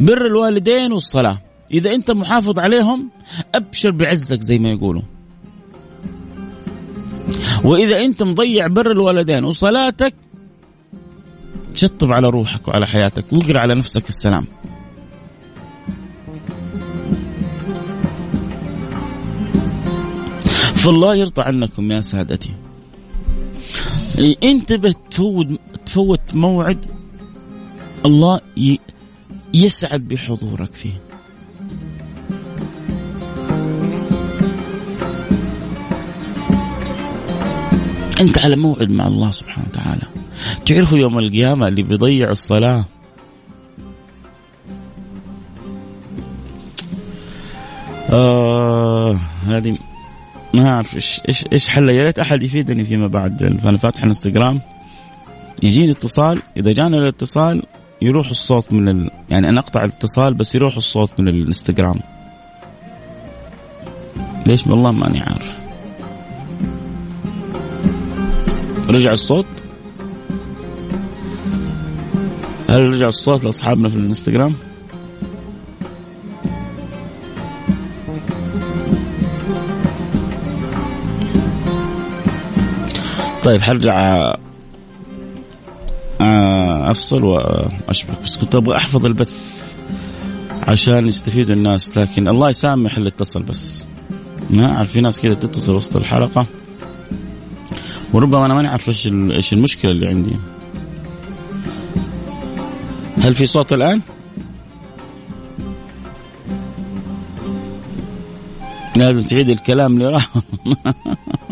بر 0.01 0.27
الوالدين 0.27 0.93
والصلاة. 0.93 1.39
إذا 1.73 1.95
أنت 1.95 2.11
محافظ 2.11 2.59
عليهم 2.59 3.11
أبشر 3.55 3.91
بعزك 3.91 4.41
زي 4.41 4.59
ما 4.59 4.71
يقولوا. 4.71 5.03
وإذا 7.65 8.05
أنت 8.05 8.23
مضيع 8.23 8.67
بر 8.67 8.91
الوالدين 8.91 9.45
وصلاتك 9.45 10.15
شطب 11.75 12.13
على 12.13 12.29
روحك 12.29 12.69
وعلى 12.69 12.87
حياتك. 12.87 13.33
واقرأ 13.33 13.61
على 13.61 13.75
نفسك 13.75 14.09
السلام. 14.09 14.47
فالله 20.83 21.15
يرضى 21.17 21.43
عنكم 21.43 21.93
يا 21.93 22.01
سادتي. 22.01 22.51
انتبه 24.43 24.95
تفوت 25.11 25.47
تفوت 25.87 26.21
موعد 26.35 26.79
الله 28.07 28.41
يسعد 29.55 30.09
بحضورك 30.09 30.73
فيه. 30.75 31.01
أنت 38.21 38.39
على 38.39 38.57
موعد 38.57 38.91
مع 38.91 39.07
الله 39.07 39.31
سبحانه 39.31 39.67
وتعالى. 39.71 40.07
تعرفوا 40.67 40.99
يوم 40.99 41.19
القيامة 41.19 41.69
اللي 41.69 41.83
بيضيع 41.83 42.31
الصلاة؟ 42.31 42.85
آه 48.11 49.21
هذه 49.47 49.79
ما 50.55 50.69
أعرف 50.69 50.95
إيش 50.95 51.21
إيش 51.29 51.45
إيش 51.53 51.69
حله 51.69 51.95
يا 51.95 52.03
ريت 52.03 52.19
أحد 52.19 52.43
يفيدني 52.43 52.85
فيما 52.85 53.09
بعد. 53.09 53.43
أنا 53.43 53.79
فاتح 53.79 54.03
الانستغرام 54.03 54.61
يجيني 55.63 55.93
اتصال. 55.93 56.43
إذا 56.57 56.73
جاني 56.73 56.99
الاتصال 56.99 57.63
يروح 58.03 58.29
الصوت 58.29 58.73
من 58.73 58.89
ال... 58.89 59.11
يعني 59.31 59.49
أنا 59.49 59.61
أقطع 59.61 59.85
الاتصال 59.85 60.35
بس 60.35 60.55
يروح 60.55 60.77
الصوت 60.77 61.21
من 61.21 61.29
الإنستغرام. 61.29 62.01
ليش؟ 64.47 64.67
والله 64.67 64.93
ماني 64.93 65.21
عارف. 65.21 65.59
رجع 68.89 69.13
الصوت. 69.13 69.47
هل 72.69 72.81
رجع 72.81 73.09
الصوت 73.09 73.45
لأصحابنا 73.45 73.89
في 73.89 73.97
الإنستغرام؟ 73.97 74.55
طيب 83.45 83.63
حرجع 83.63 84.23
آه، 86.21 86.91
أفصل 86.91 87.25
وأشبك. 87.25 88.23
بس 88.25 88.37
كنت 88.37 88.55
أبغى 88.55 88.77
أحفظ 88.77 89.07
البث 89.07 89.63
عشان 90.69 91.09
يستفيد 91.09 91.51
الناس 91.51 91.99
لكن 91.99 92.29
الله 92.29 92.51
يسامح 92.51 92.97
اللي 92.97 93.09
اتصل 93.09 93.43
بس. 93.43 93.89
ما 94.51 94.77
أعرف 94.77 94.93
في 94.93 95.01
ناس 95.01 95.21
كذا 95.21 95.35
تتصل 95.35 95.75
وسط 95.75 95.97
الحلقة. 95.97 96.47
وربما 98.13 98.47
أنا 98.47 98.55
ماني 98.55 98.69
عارف 98.69 98.89
إيش 98.89 99.07
إيش 99.07 99.53
المشكلة 99.53 99.93
اللي 99.93 100.09
عندي. 100.09 100.37
هل 103.19 103.35
في 103.35 103.47
صوت 103.47 103.73
الآن؟ 103.73 104.01
لازم 108.97 109.27
تعيد 109.27 109.49
الكلام 109.49 110.03
راح 110.03 110.35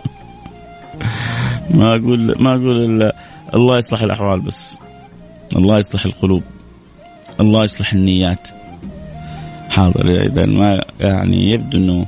ما 1.70 1.90
أقول 1.96 2.34
ما 2.38 2.50
أقول 2.50 3.12
الله 3.54 3.78
يصلح 3.78 4.02
الأحوال 4.02 4.40
بس. 4.40 4.78
الله 5.56 5.78
يصلح 5.78 6.04
القلوب. 6.04 6.42
الله 7.40 7.64
يصلح 7.64 7.92
النيات. 7.92 8.48
حاضر 9.70 10.22
اذا 10.22 10.46
ما 10.46 10.84
يعني 11.00 11.50
يبدو 11.50 11.78
إنه 11.78 12.06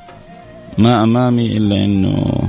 ما 0.78 1.04
أمامي 1.04 1.56
إلا 1.56 1.84
إنه 1.84 2.42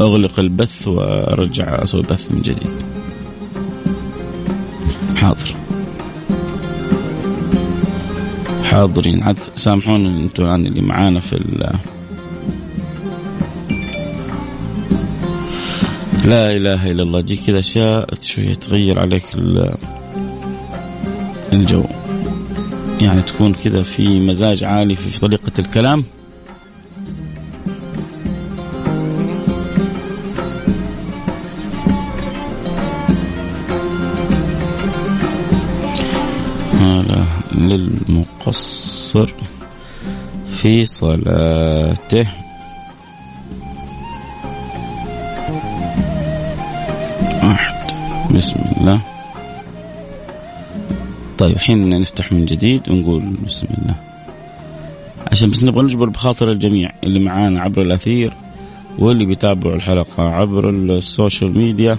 أغلق 0.00 0.40
البث 0.40 0.88
وأرجع 0.88 1.82
أسوي 1.82 2.02
بث 2.02 2.32
من 2.32 2.42
جديد. 2.42 2.72
حاضر. 5.16 5.54
حاضرين. 8.64 9.22
عاد 9.22 9.38
سامحوني 9.54 10.24
أنتم 10.24 10.44
الان 10.44 10.66
اللي 10.66 10.80
معانا 10.80 11.20
في 11.20 11.32
لا 16.24 16.52
إله 16.52 16.90
إلا 16.90 17.02
الله. 17.02 17.20
دي 17.20 17.36
كذا 17.36 17.58
أشياء 17.58 18.08
شوية 18.20 18.54
تغير 18.54 18.98
عليك 18.98 19.24
الجو. 21.52 21.84
يعني 23.00 23.22
تكون 23.22 23.54
كذا 23.54 23.82
في 23.82 24.20
مزاج 24.20 24.64
عالي 24.64 24.96
في 24.96 25.20
طريقة 25.20 25.52
الكلام. 25.58 26.04
للمقصر 37.52 39.32
في 40.56 40.86
صلاته. 40.86 42.26
بسم 48.34 48.56
الله. 48.80 49.00
طيب 51.38 51.56
الحين 51.56 52.00
نفتح 52.00 52.32
من 52.32 52.44
جديد 52.44 52.88
ونقول 52.88 53.22
بسم 53.46 53.66
الله. 53.78 53.94
عشان 55.32 55.50
بس 55.50 55.64
نبغى 55.64 55.82
نجبر 55.82 56.08
بخاطر 56.08 56.50
الجميع 56.50 56.92
اللي 57.04 57.20
معانا 57.20 57.60
عبر 57.60 57.82
الأثير 57.82 58.32
واللي 58.98 59.24
بيتابعوا 59.24 59.76
الحلقة 59.76 60.22
عبر 60.22 60.70
السوشيال 60.70 61.58
ميديا. 61.58 61.98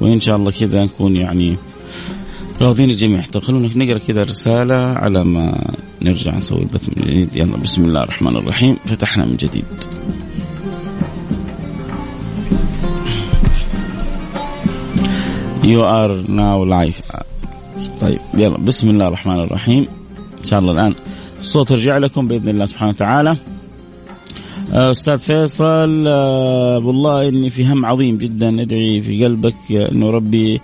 وإن 0.00 0.20
شاء 0.20 0.36
الله 0.36 0.50
كذا 0.50 0.84
نكون 0.84 1.16
يعني 1.16 1.56
راضين 2.60 2.90
الجميع. 2.90 3.24
طيب 3.32 3.42
خلونا 3.42 3.68
نقرأ 3.76 3.98
كذا 3.98 4.22
رسالة 4.22 4.74
على 4.74 5.24
ما 5.24 5.70
نرجع 6.02 6.36
نسوي 6.36 6.62
البث 6.62 6.88
من 6.88 7.04
جديد 7.04 7.36
يلا 7.36 7.56
بسم 7.56 7.84
الله 7.84 8.02
الرحمن 8.02 8.36
الرحيم. 8.36 8.76
فتحنا 8.84 9.24
من 9.24 9.36
جديد. 9.36 9.64
You 15.70 15.82
are 15.82 16.14
now 16.28 16.58
live. 16.64 17.00
طيب 18.00 18.18
يلا 18.34 18.58
بسم 18.58 18.90
الله 18.90 19.06
الرحمن 19.08 19.40
الرحيم. 19.40 19.86
إن 20.40 20.44
شاء 20.44 20.58
الله 20.58 20.72
الآن 20.72 20.94
الصوت 21.38 21.70
يرجع 21.70 21.98
لكم 21.98 22.28
بإذن 22.28 22.48
الله 22.48 22.66
سبحانه 22.66 22.90
وتعالى. 22.90 23.36
آه، 24.72 24.90
أستاذ 24.90 25.18
فيصل 25.18 26.04
آه، 26.06 26.78
والله 26.78 27.28
إني 27.28 27.50
في 27.50 27.66
هم 27.66 27.86
عظيم 27.86 28.18
جدا 28.18 28.62
أدعي 28.62 29.00
في 29.00 29.24
قلبك 29.24 29.56
إنه 29.70 30.10
ربي 30.10 30.60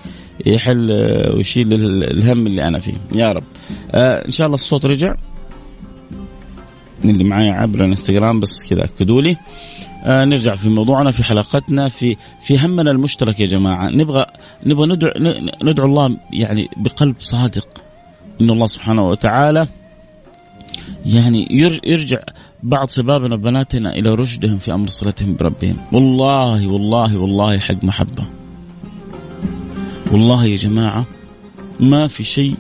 يحل 0.47 0.91
ويشيل 1.35 1.75
الهم 2.05 2.47
اللي 2.47 2.69
أنا 2.69 2.79
فيه. 2.79 2.95
يا 3.15 3.33
رب. 3.33 3.45
آه 3.91 4.27
إن 4.27 4.31
شاء 4.31 4.47
الله 4.47 4.55
الصوت 4.55 4.87
رجع. 4.87 5.15
اللي 7.05 7.25
معايا 7.25 7.53
عبر 7.53 7.79
الانستغرام 7.85 8.41
بس 8.41 8.65
كذا 8.71 8.85
أكدوا 8.85 9.23
لي. 9.23 9.31
آه 9.31 9.37
نرجع 10.07 10.55
في 10.55 10.69
موضوعنا 10.69 11.11
في 11.11 11.25
حلقتنا 11.25 11.89
في 11.89 12.17
في 12.41 12.59
همنا 12.59 12.91
المشترك 12.91 13.41
يا 13.41 13.47
جماعة. 13.47 13.89
نبغى 13.89 14.27
نبغى 14.67 14.87
ندعو 14.87 15.11
ندعو 15.63 15.87
الله 15.87 16.17
يعني 16.33 16.69
بقلب 16.77 17.17
صادق 17.19 17.69
إن 18.41 18.51
الله 18.51 18.67
سبحانه 18.67 19.09
وتعالى 19.09 19.67
يعني 21.07 21.49
يرجع 21.85 22.19
بعض 22.63 22.89
شبابنا 22.89 23.35
وبناتنا 23.35 23.95
إلى 23.95 24.15
رشدهم 24.15 24.59
في 24.59 24.75
أمر 24.75 24.89
صلتهم 24.89 25.37
بربهم. 25.37 25.77
والله 25.93 26.67
والله 26.67 27.17
والله 27.17 27.59
حق 27.59 27.85
محبة. 27.85 28.25
والله 30.13 30.45
يا 30.45 30.57
جماعة 30.57 31.05
ما 31.81 32.07
في 32.07 32.25
شيء 32.25 32.57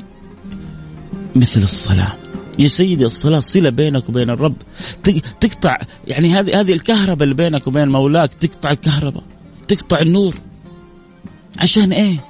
مثل 1.36 1.62
الصلاة. 1.62 2.12
يا 2.58 2.68
سيدي 2.68 3.06
الصلاة 3.06 3.40
صلة 3.40 3.70
بينك 3.70 4.08
وبين 4.08 4.30
الرب. 4.30 4.56
تقطع 5.40 5.78
يعني 6.06 6.34
هذه 6.34 6.60
هذه 6.60 6.72
الكهرباء 6.72 7.24
اللي 7.24 7.34
بينك 7.34 7.66
وبين 7.66 7.88
مولاك 7.88 8.32
تقطع 8.34 8.70
الكهرباء 8.70 9.22
تقطع 9.68 9.98
النور. 9.98 10.34
عشان 11.58 11.92
إيه؟ 11.92 12.24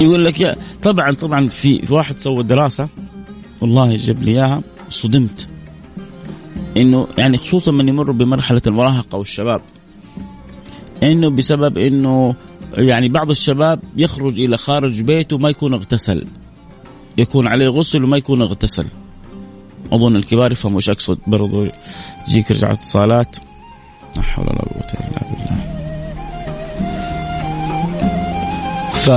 يقول 0.00 0.24
لك 0.24 0.40
يا 0.40 0.56
طبعا 0.82 1.12
طبعا 1.12 1.48
في, 1.48 1.82
واحد 1.90 2.18
سوى 2.18 2.42
دراسة 2.42 2.88
والله 3.60 3.96
جاب 3.96 4.22
لي 4.22 4.30
إياها 4.30 4.62
صدمت. 4.88 5.48
إنه 6.76 7.08
يعني 7.18 7.36
خصوصا 7.38 7.72
من 7.72 7.88
يمر 7.88 8.10
بمرحلة 8.10 8.62
المراهقة 8.66 9.18
والشباب. 9.18 9.60
إنه 11.02 11.30
بسبب 11.30 11.78
إنه 11.78 12.34
يعني 12.76 13.08
بعض 13.08 13.30
الشباب 13.30 13.80
يخرج 13.96 14.40
إلى 14.40 14.56
خارج 14.56 15.02
بيته 15.02 15.38
ما 15.38 15.48
يكون 15.48 15.74
اغتسل. 15.74 16.26
يكون 17.18 17.48
عليه 17.48 17.68
غسل 17.68 18.04
وما 18.04 18.16
يكون 18.16 18.42
اغتسل. 18.42 18.86
أظن 19.92 20.16
الكبار 20.16 20.52
يفهموا 20.52 20.76
إيش 20.76 20.90
أقصد. 20.90 21.18
برضو 21.26 21.66
تجيك 22.26 22.50
رجعت 22.50 22.76
اتصالات. 22.76 23.36
لا 24.16 24.22
حول 24.22 24.46
ولا 24.46 24.58
قوة 24.58 24.92
إلا 24.94 25.20
بالله. 25.30 25.64
ف 28.92 29.10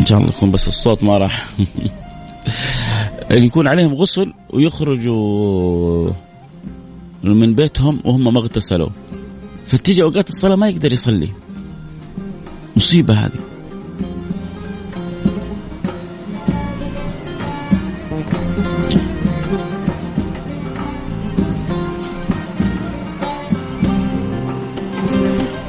إن 0.00 0.06
شاء 0.06 0.18
الله 0.18 0.30
يكون 0.30 0.50
بس 0.50 0.68
الصوت 0.68 1.04
ما 1.04 1.18
راح. 1.18 1.46
يكون 3.30 3.68
عليهم 3.68 3.94
غسل 3.94 4.32
ويخرجوا 4.50 6.10
من 7.22 7.54
بيتهم 7.54 8.00
وهم 8.04 8.34
ما 8.34 8.40
اغتسلوا. 8.40 8.88
فتيجي 9.66 10.02
أوقات 10.02 10.28
الصلاة 10.28 10.56
ما 10.56 10.68
يقدر 10.68 10.92
يصلي. 10.92 11.28
مصيبة 12.76 13.14
هذه. 13.14 13.40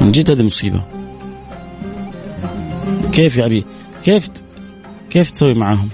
من 0.02 0.12
جد 0.12 0.32
هذه 0.32 0.44
مصيبة. 0.44 0.84
كيف 3.12 3.38
يعني 3.38 3.64
كيف 4.04 4.30
كيف 5.10 5.30
تسوي 5.30 5.54
معاهم؟ 5.54 5.90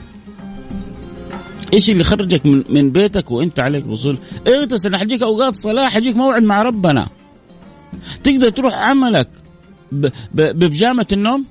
إيش 1.74 1.90
اللي 1.90 2.04
خرجك 2.04 2.46
من, 2.46 2.64
من 2.70 2.92
بيتك 2.92 3.32
وإنت 3.32 3.60
عليك 3.60 3.88
وصول. 3.88 4.18
اغتسل 4.48 4.96
حجيك 4.96 5.24
أوقات 5.24 5.56
صلاه 5.56 5.88
حجيك 5.88 6.16
موعد 6.16 6.44
مع 6.44 6.62
ربنا. 6.62 7.08
تقدر 8.24 8.50
تروح 8.50 8.74
عملك 8.74 9.30
ببجامة 10.34 11.08
النوم؟ 11.12 11.46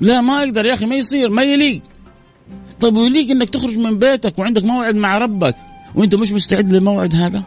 لا 0.00 0.20
ما 0.20 0.38
أقدر 0.38 0.66
يا 0.66 0.74
أخي 0.74 0.86
ما 0.86 0.94
يصير 0.94 1.30
ما 1.30 1.42
يليق. 1.42 1.82
طيب 2.80 2.96
ويليق 2.96 3.30
إنك 3.30 3.50
تخرج 3.50 3.78
من 3.78 3.98
بيتك 3.98 4.38
وعندك 4.38 4.64
موعد 4.64 4.94
مع 4.94 5.18
ربك 5.18 5.56
وإنت 5.94 6.14
مش 6.14 6.32
مستعد 6.32 6.72
للموعد 6.72 7.14
هذا؟ 7.14 7.42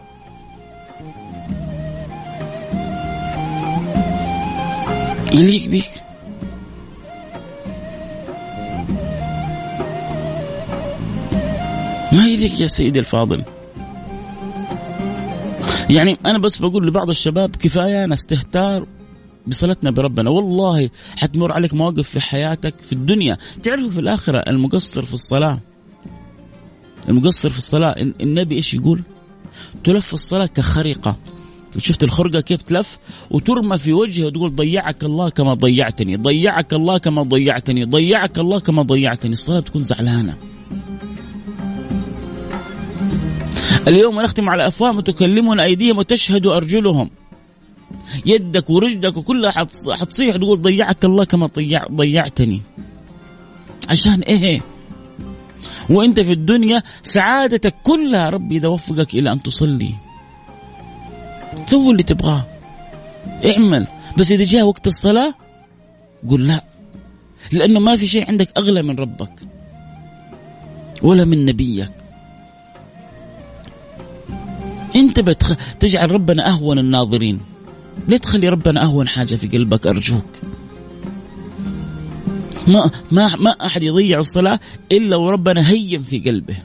يليق 5.34 5.70
بيك؟ 5.70 5.92
ما 12.12 12.28
يديك 12.28 12.62
يا 12.62 12.68
سيدي 12.68 13.00
الفاضل. 13.00 13.44
يعني 15.90 16.18
أنا 16.26 16.38
بس 16.38 16.58
بقول 16.58 16.88
لبعض 16.88 17.10
الشباب 17.10 17.56
كفاية 17.56 18.06
نستهتار 18.06 18.88
بصلتنا 19.48 19.92
بربنا. 19.92 20.30
والله 20.30 20.90
حتمر 21.16 21.52
عليك 21.52 21.74
مواقف 21.74 22.10
في 22.10 22.22
حياتك 22.22 22.74
في 22.82 22.94
الدنيا. 22.94 23.38
تعرفوا 23.64 23.90
في 23.90 24.00
الآخرة 24.00 24.38
المقصر 24.38 25.06
في 25.06 25.14
الصلاة. 25.14 25.60
المقصر 27.10 27.50
في 27.50 27.58
الصلاة 27.58 27.96
النبي 28.22 28.56
إيش 28.56 28.74
يقول؟ 28.74 29.02
تلف 29.84 30.14
الصلاة 30.14 30.46
كخرقة. 30.46 31.16
شفت 31.78 32.04
الخرقة 32.04 32.42
كيف 32.42 32.62
تلف؟ 32.62 32.98
وترمى 33.30 33.78
في 33.78 33.94
وجهه 33.94 34.26
وتقول 34.26 34.56
ضيعك 34.56 35.04
الله 35.04 35.30
كما 35.30 35.54
ضيعتني 35.54 36.16
ضيعك 36.16 36.74
الله 36.74 36.98
كما 36.98 37.24
ضيعتني 37.24 37.84
ضيعك 37.84 38.40
الله 38.40 38.60
كما 38.60 38.82
ضيعتني. 38.82 39.34
الصلاة 39.34 39.60
تكون 39.60 39.84
زعلانة. 39.84 40.38
اليوم 43.88 44.22
نختم 44.22 44.50
على 44.50 44.68
أفواههم 44.68 44.98
وتكلمنا 44.98 45.64
أيديهم 45.64 45.98
وتشهد 45.98 46.48
أرجلهم. 46.48 47.10
يدك 48.26 48.70
ورجلك 48.70 49.18
وكلها 49.18 49.52
حتصيح. 49.52 50.36
تقول 50.36 50.62
ضيعك 50.62 51.06
الله 51.06 51.24
كما 51.24 51.46
ضيع 51.46 51.86
ضيعتني. 51.92 52.62
عشان 53.90 54.22
إيه؟ 54.22 54.62
وإنت 55.90 56.20
في 56.20 56.32
الدنيا 56.32 56.84
سعادتك 57.04 57.76
كلها 57.84 58.30
ربي 58.30 58.58
إذا 58.58 58.68
وفقك 58.68 59.14
إلى 59.14 59.32
أن 59.32 59.44
تصلي. 59.44 59.94
سوي 61.66 61.92
اللي 61.92 62.04
تبغاه. 62.04 62.46
اعمل. 63.46 63.88
بس 64.18 64.32
إذا 64.32 64.44
جاء 64.44 64.64
وقت 64.64 64.88
الصلاة 64.88 65.34
قل 66.30 66.48
لا. 66.48 66.64
لأنه 67.52 67.80
ما 67.80 67.96
في 67.96 68.08
شيء 68.08 68.28
عندك 68.28 68.58
أغلى 68.58 68.84
من 68.84 68.96
ربك. 69.00 69.34
ولا 71.04 71.26
من 71.26 71.46
نبيك. 71.46 71.92
أنت 74.96 75.20
بتخ... 75.20 75.56
تجعل 75.80 76.12
ربنا 76.12 76.48
أهون 76.50 76.80
الناظرين. 76.80 77.40
ليه 78.08 78.18
تخلي 78.18 78.50
ربنا 78.50 78.84
أهون 78.84 79.08
حاجة 79.08 79.36
في 79.36 79.48
قلبك؟ 79.48 79.88
أرجوك. 79.88 80.26
ما 82.68 82.92
ما 83.12 83.36
ما 83.36 83.52
أحد 83.66 83.84
يضيع 83.84 84.20
الصلاة 84.20 84.60
إلا 84.92 85.16
وربنا 85.16 85.70
هين 85.70 86.02
في 86.02 86.20
قلبه. 86.20 86.58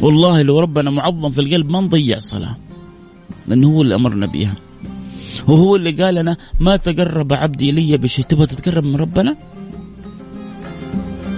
والله 0.00 0.42
لو 0.42 0.60
ربنا 0.60 0.90
معظم 0.90 1.30
في 1.30 1.40
القلب 1.40 1.70
ما 1.70 1.80
نضيع 1.80 2.18
صلاة 2.18 2.56
لأنه 3.48 3.68
هو 3.68 3.82
اللي 3.82 3.94
أمرنا 3.94 4.26
بها 4.26 4.54
وهو 5.48 5.76
اللي 5.76 5.90
قال 5.90 6.14
لنا 6.14 6.36
ما 6.60 6.76
تقرب 6.76 7.32
عبدي 7.32 7.72
لي 7.72 7.96
بشيء. 7.96 8.24
تبغى 8.24 8.46
تتقرب 8.46 8.84
من 8.84 8.96
ربنا؟ 8.96 9.36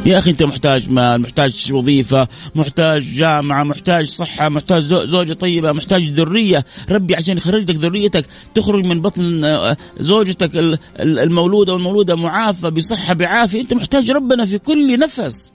يا 0.06 0.18
أخي 0.18 0.30
أنت 0.30 0.42
محتاج 0.42 0.90
مال 0.90 1.20
محتاج 1.20 1.72
وظيفة 1.72 2.28
محتاج 2.54 3.02
جامعة 3.02 3.64
محتاج 3.64 4.06
صحة 4.06 4.48
محتاج 4.48 4.82
زوجة 4.82 5.32
طيبة 5.32 5.72
محتاج 5.72 6.10
ذرية. 6.10 6.64
ربي 6.90 7.14
عشان 7.14 7.36
يخرج 7.36 7.70
لك 7.70 7.76
ذريتك 7.76 8.26
تخرج 8.54 8.84
من 8.84 9.00
بطن 9.02 9.44
آه، 9.44 9.76
زوجتك 10.00 10.78
المولودة 11.00 11.72
والمولودة 11.72 12.16
معافى 12.16 12.70
بصحة 12.70 13.14
بعافية. 13.14 13.60
أنت 13.60 13.74
محتاج 13.74 14.10
ربنا 14.10 14.44
في 14.44 14.58
كل 14.58 14.98
نفس. 14.98 15.52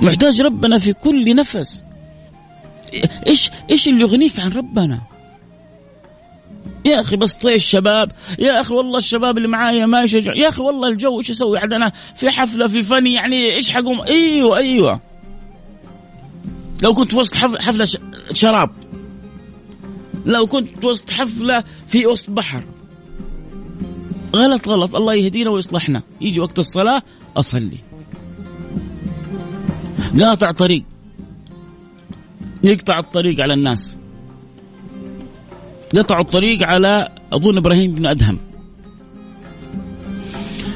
محتاج 0.00 0.40
ربنا 0.40 0.78
في 0.78 0.92
كل 0.92 1.36
نفس. 1.36 1.84
إيش 3.26 3.50
إيش 3.70 3.88
اللي 3.88 4.00
يغنيك 4.00 4.40
عن 4.40 4.52
ربنا؟ 4.52 5.15
يا 6.86 7.00
أخي 7.00 7.16
بس 7.16 7.34
طيش 7.34 7.54
الشباب 7.54 8.12
يا 8.38 8.60
أخي 8.60 8.74
والله 8.74 8.98
الشباب 8.98 9.36
اللي 9.36 9.48
معايا 9.48 9.86
ما 9.86 10.02
يشجع 10.02 10.34
يا 10.34 10.48
أخي 10.48 10.62
والله 10.62 10.88
الجو 10.88 11.18
إيش 11.18 11.30
أسوي 11.30 11.58
عاد 11.58 11.72
أنا 11.72 11.92
في 12.16 12.30
حفلة 12.30 12.68
في 12.68 12.82
فني 12.82 13.14
يعني 13.14 13.54
إيش 13.54 13.70
حقوم؟ 13.70 14.00
أيوه 14.00 14.56
أيوه. 14.56 15.00
لو 16.82 16.94
كنت 16.94 17.14
وسط 17.14 17.34
حفلة 17.34 17.88
شراب. 18.32 18.70
لو 20.26 20.46
كنت 20.46 20.84
وسط 20.84 21.10
حفلة 21.10 21.64
في 21.86 22.06
وسط 22.06 22.30
بحر. 22.30 22.62
غلط 24.36 24.68
غلط. 24.68 24.96
الله 24.96 25.14
يهدينا 25.14 25.50
ويصلحنا. 25.50 26.02
يجي 26.20 26.40
وقت 26.40 26.58
الصلاة 26.58 27.02
أصلي. 27.36 27.78
قاطع 30.20 30.50
طريق. 30.50 30.84
يقطع 32.64 32.98
الطريق 32.98 33.40
على 33.40 33.54
الناس. 33.54 33.96
قطعوا 35.96 36.24
الطريق 36.24 36.62
على 36.62 37.08
أظن 37.32 37.56
إبراهيم 37.56 37.92
بن 37.92 38.06
أدهم. 38.06 38.38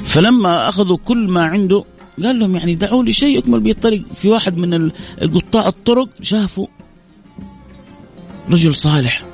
فلما 0.05 0.69
أخذوا 0.69 0.99
كل 1.05 1.29
ما 1.29 1.45
عنده 1.45 1.85
قال 2.23 2.39
لهم 2.39 2.57
يعني 2.57 2.75
دعوا 2.75 3.05
لي 3.05 3.13
شيء 3.13 3.39
يكمل 3.39 3.61
به 3.61 3.71
الطريق. 3.71 4.03
في 4.15 4.29
واحد 4.29 4.57
من 4.57 4.91
قطاع 5.21 5.67
الطرق 5.67 6.09
شافوا 6.23 6.67
رجل 8.51 8.75
صالح. 8.75 9.25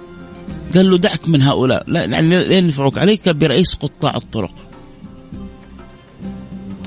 قال 0.74 0.90
له 0.90 0.98
دعك 0.98 1.28
من 1.28 1.42
هؤلاء. 1.42 1.84
لا 1.86 2.04
يعني 2.04 2.56
ينفعك. 2.56 2.98
عليك 2.98 3.28
برئيس 3.28 3.74
قطاع 3.74 4.16
الطرق. 4.16 4.54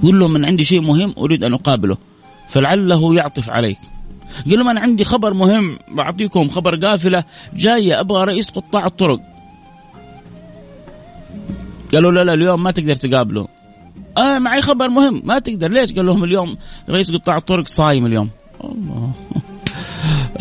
قل 0.03 0.19
له 0.19 0.27
من 0.27 0.45
عندي 0.45 0.63
شيء 0.63 0.81
مهم 0.81 1.13
أريد 1.17 1.43
أن 1.43 1.53
أقابله. 1.53 1.97
فلعله 2.49 3.15
يعطف 3.15 3.49
عليك. 3.49 3.79
قال 4.49 4.59
لهم 4.59 4.69
أنا 4.69 4.81
عندي 4.81 5.03
خبر 5.03 5.33
مهم 5.33 5.79
بعطيكم 5.91 6.49
خبر 6.49 6.75
قافلة 6.75 7.23
جاية 7.53 7.99
أبغى 7.99 8.23
رئيس 8.23 8.49
قطاع 8.49 8.85
الطرق. 8.85 9.19
قالوا 11.93 12.11
لا 12.11 12.23
لا 12.23 12.33
اليوم 12.33 12.63
ما 12.63 12.71
تقدر 12.71 12.95
تقابله. 12.95 13.47
أنا 14.17 14.39
معي 14.39 14.61
خبر 14.61 14.89
مهم. 14.89 15.21
ما 15.25 15.39
تقدر. 15.39 15.71
ليش؟ 15.71 15.93
قال 15.93 16.05
لهم 16.05 16.23
اليوم 16.23 16.57
رئيس 16.89 17.11
قطاع 17.11 17.37
الطرق 17.37 17.67
صايم 17.67 18.05
اليوم. 18.05 18.29
الله. 18.63 19.11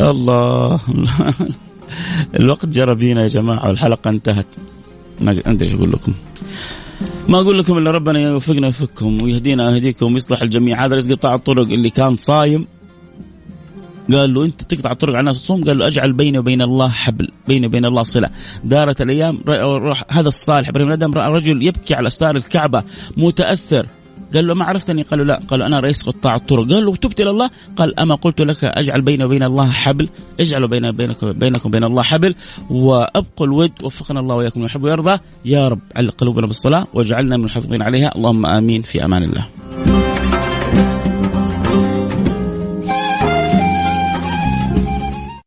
الله. 0.11 0.79
الوقت 2.39 2.65
جرى 2.65 2.95
بينا 2.95 3.21
يا 3.23 3.27
جماعة 3.27 3.67
والحلقة 3.67 4.09
انتهت. 4.09 4.45
ما 5.21 5.31
أدري 5.31 5.65
إيش 5.65 5.73
أقول 5.73 5.91
لكم. 5.91 6.13
ما 7.27 7.39
أقول 7.39 7.59
لكم 7.59 7.77
إلا 7.77 7.91
ربنا 7.91 8.19
يوفقنا 8.19 8.61
ويوفقكم 8.61 9.17
ويهدينا 9.23 9.69
ويهديكم 9.69 10.13
ويصلح 10.13 10.41
الجميع. 10.41 10.85
هذا 10.85 10.93
رئيس 10.93 11.11
قطاع 11.11 11.35
الطرق 11.35 11.67
اللي 11.67 11.89
كان 11.89 12.15
صايم. 12.15 12.67
قال 14.11 14.33
له 14.33 14.45
أنت 14.45 14.61
تقطع 14.61 14.91
الطرق 14.91 15.13
على 15.13 15.19
الناس 15.19 15.43
تصوم؟ 15.43 15.63
قال 15.63 15.77
له 15.77 15.87
أجعل 15.87 16.13
بيني 16.13 16.39
وبين 16.39 16.61
الله 16.61 16.89
حبل 16.89 17.27
بيني 17.47 17.67
وبين 17.67 17.85
الله 17.85 18.03
صلة. 18.03 18.29
دارت 18.63 19.01
الأيام 19.01 19.39
روح 19.47 20.03
هذا 20.09 20.27
الصالح 20.27 20.69
إبراهيم 20.69 20.91
آدم 20.91 21.13
رأى 21.13 21.33
رجل 21.33 21.63
يبكي 21.63 21.93
على 21.93 22.07
أستار 22.07 22.35
الكعبة 22.35 22.83
متأثر. 23.17 23.87
قال 24.33 24.47
له 24.47 24.53
ما 24.53 24.65
عرفتني؟ 24.65 25.01
قال 25.01 25.19
له 25.19 25.25
لا. 25.25 25.41
قال 25.47 25.61
أنا 25.61 25.79
رئيس 25.79 26.03
قطاع 26.03 26.35
الطرق. 26.35 26.69
قال 26.69 26.85
له 26.85 26.95
تبت 26.95 27.21
إلى 27.21 27.29
الله؟ 27.29 27.49
قال 27.77 27.99
أما 27.99 28.15
قلت 28.15 28.41
لك 28.41 28.63
أجعل 28.63 29.01
بيني 29.01 29.23
وبين 29.23 29.43
الله 29.43 29.71
حبل 29.71 30.09
اجعلوا 30.39 30.67
بين 30.67 30.91
بينك 30.91 31.25
بينكم 31.25 31.69
وبين 31.69 31.83
الله 31.83 32.03
حبل 32.03 32.35
وابقوا 32.69 33.47
الود 33.47 33.71
وفقنا 33.83 34.19
الله 34.19 34.35
وإياكم 34.35 34.63
يحب 34.63 34.83
ويرضى. 34.83 35.19
يا 35.45 35.67
رب 35.67 35.79
علق 35.95 36.15
قلوبنا 36.15 36.47
بالصلاة 36.47 36.87
واجعلنا 36.93 37.37
من 37.37 37.45
الحافظين 37.45 37.81
عليها. 37.81 38.15
اللهم 38.15 38.45
آمين 38.45 38.81
في 38.81 39.05
أمان 39.05 39.23
الله. 39.23 39.45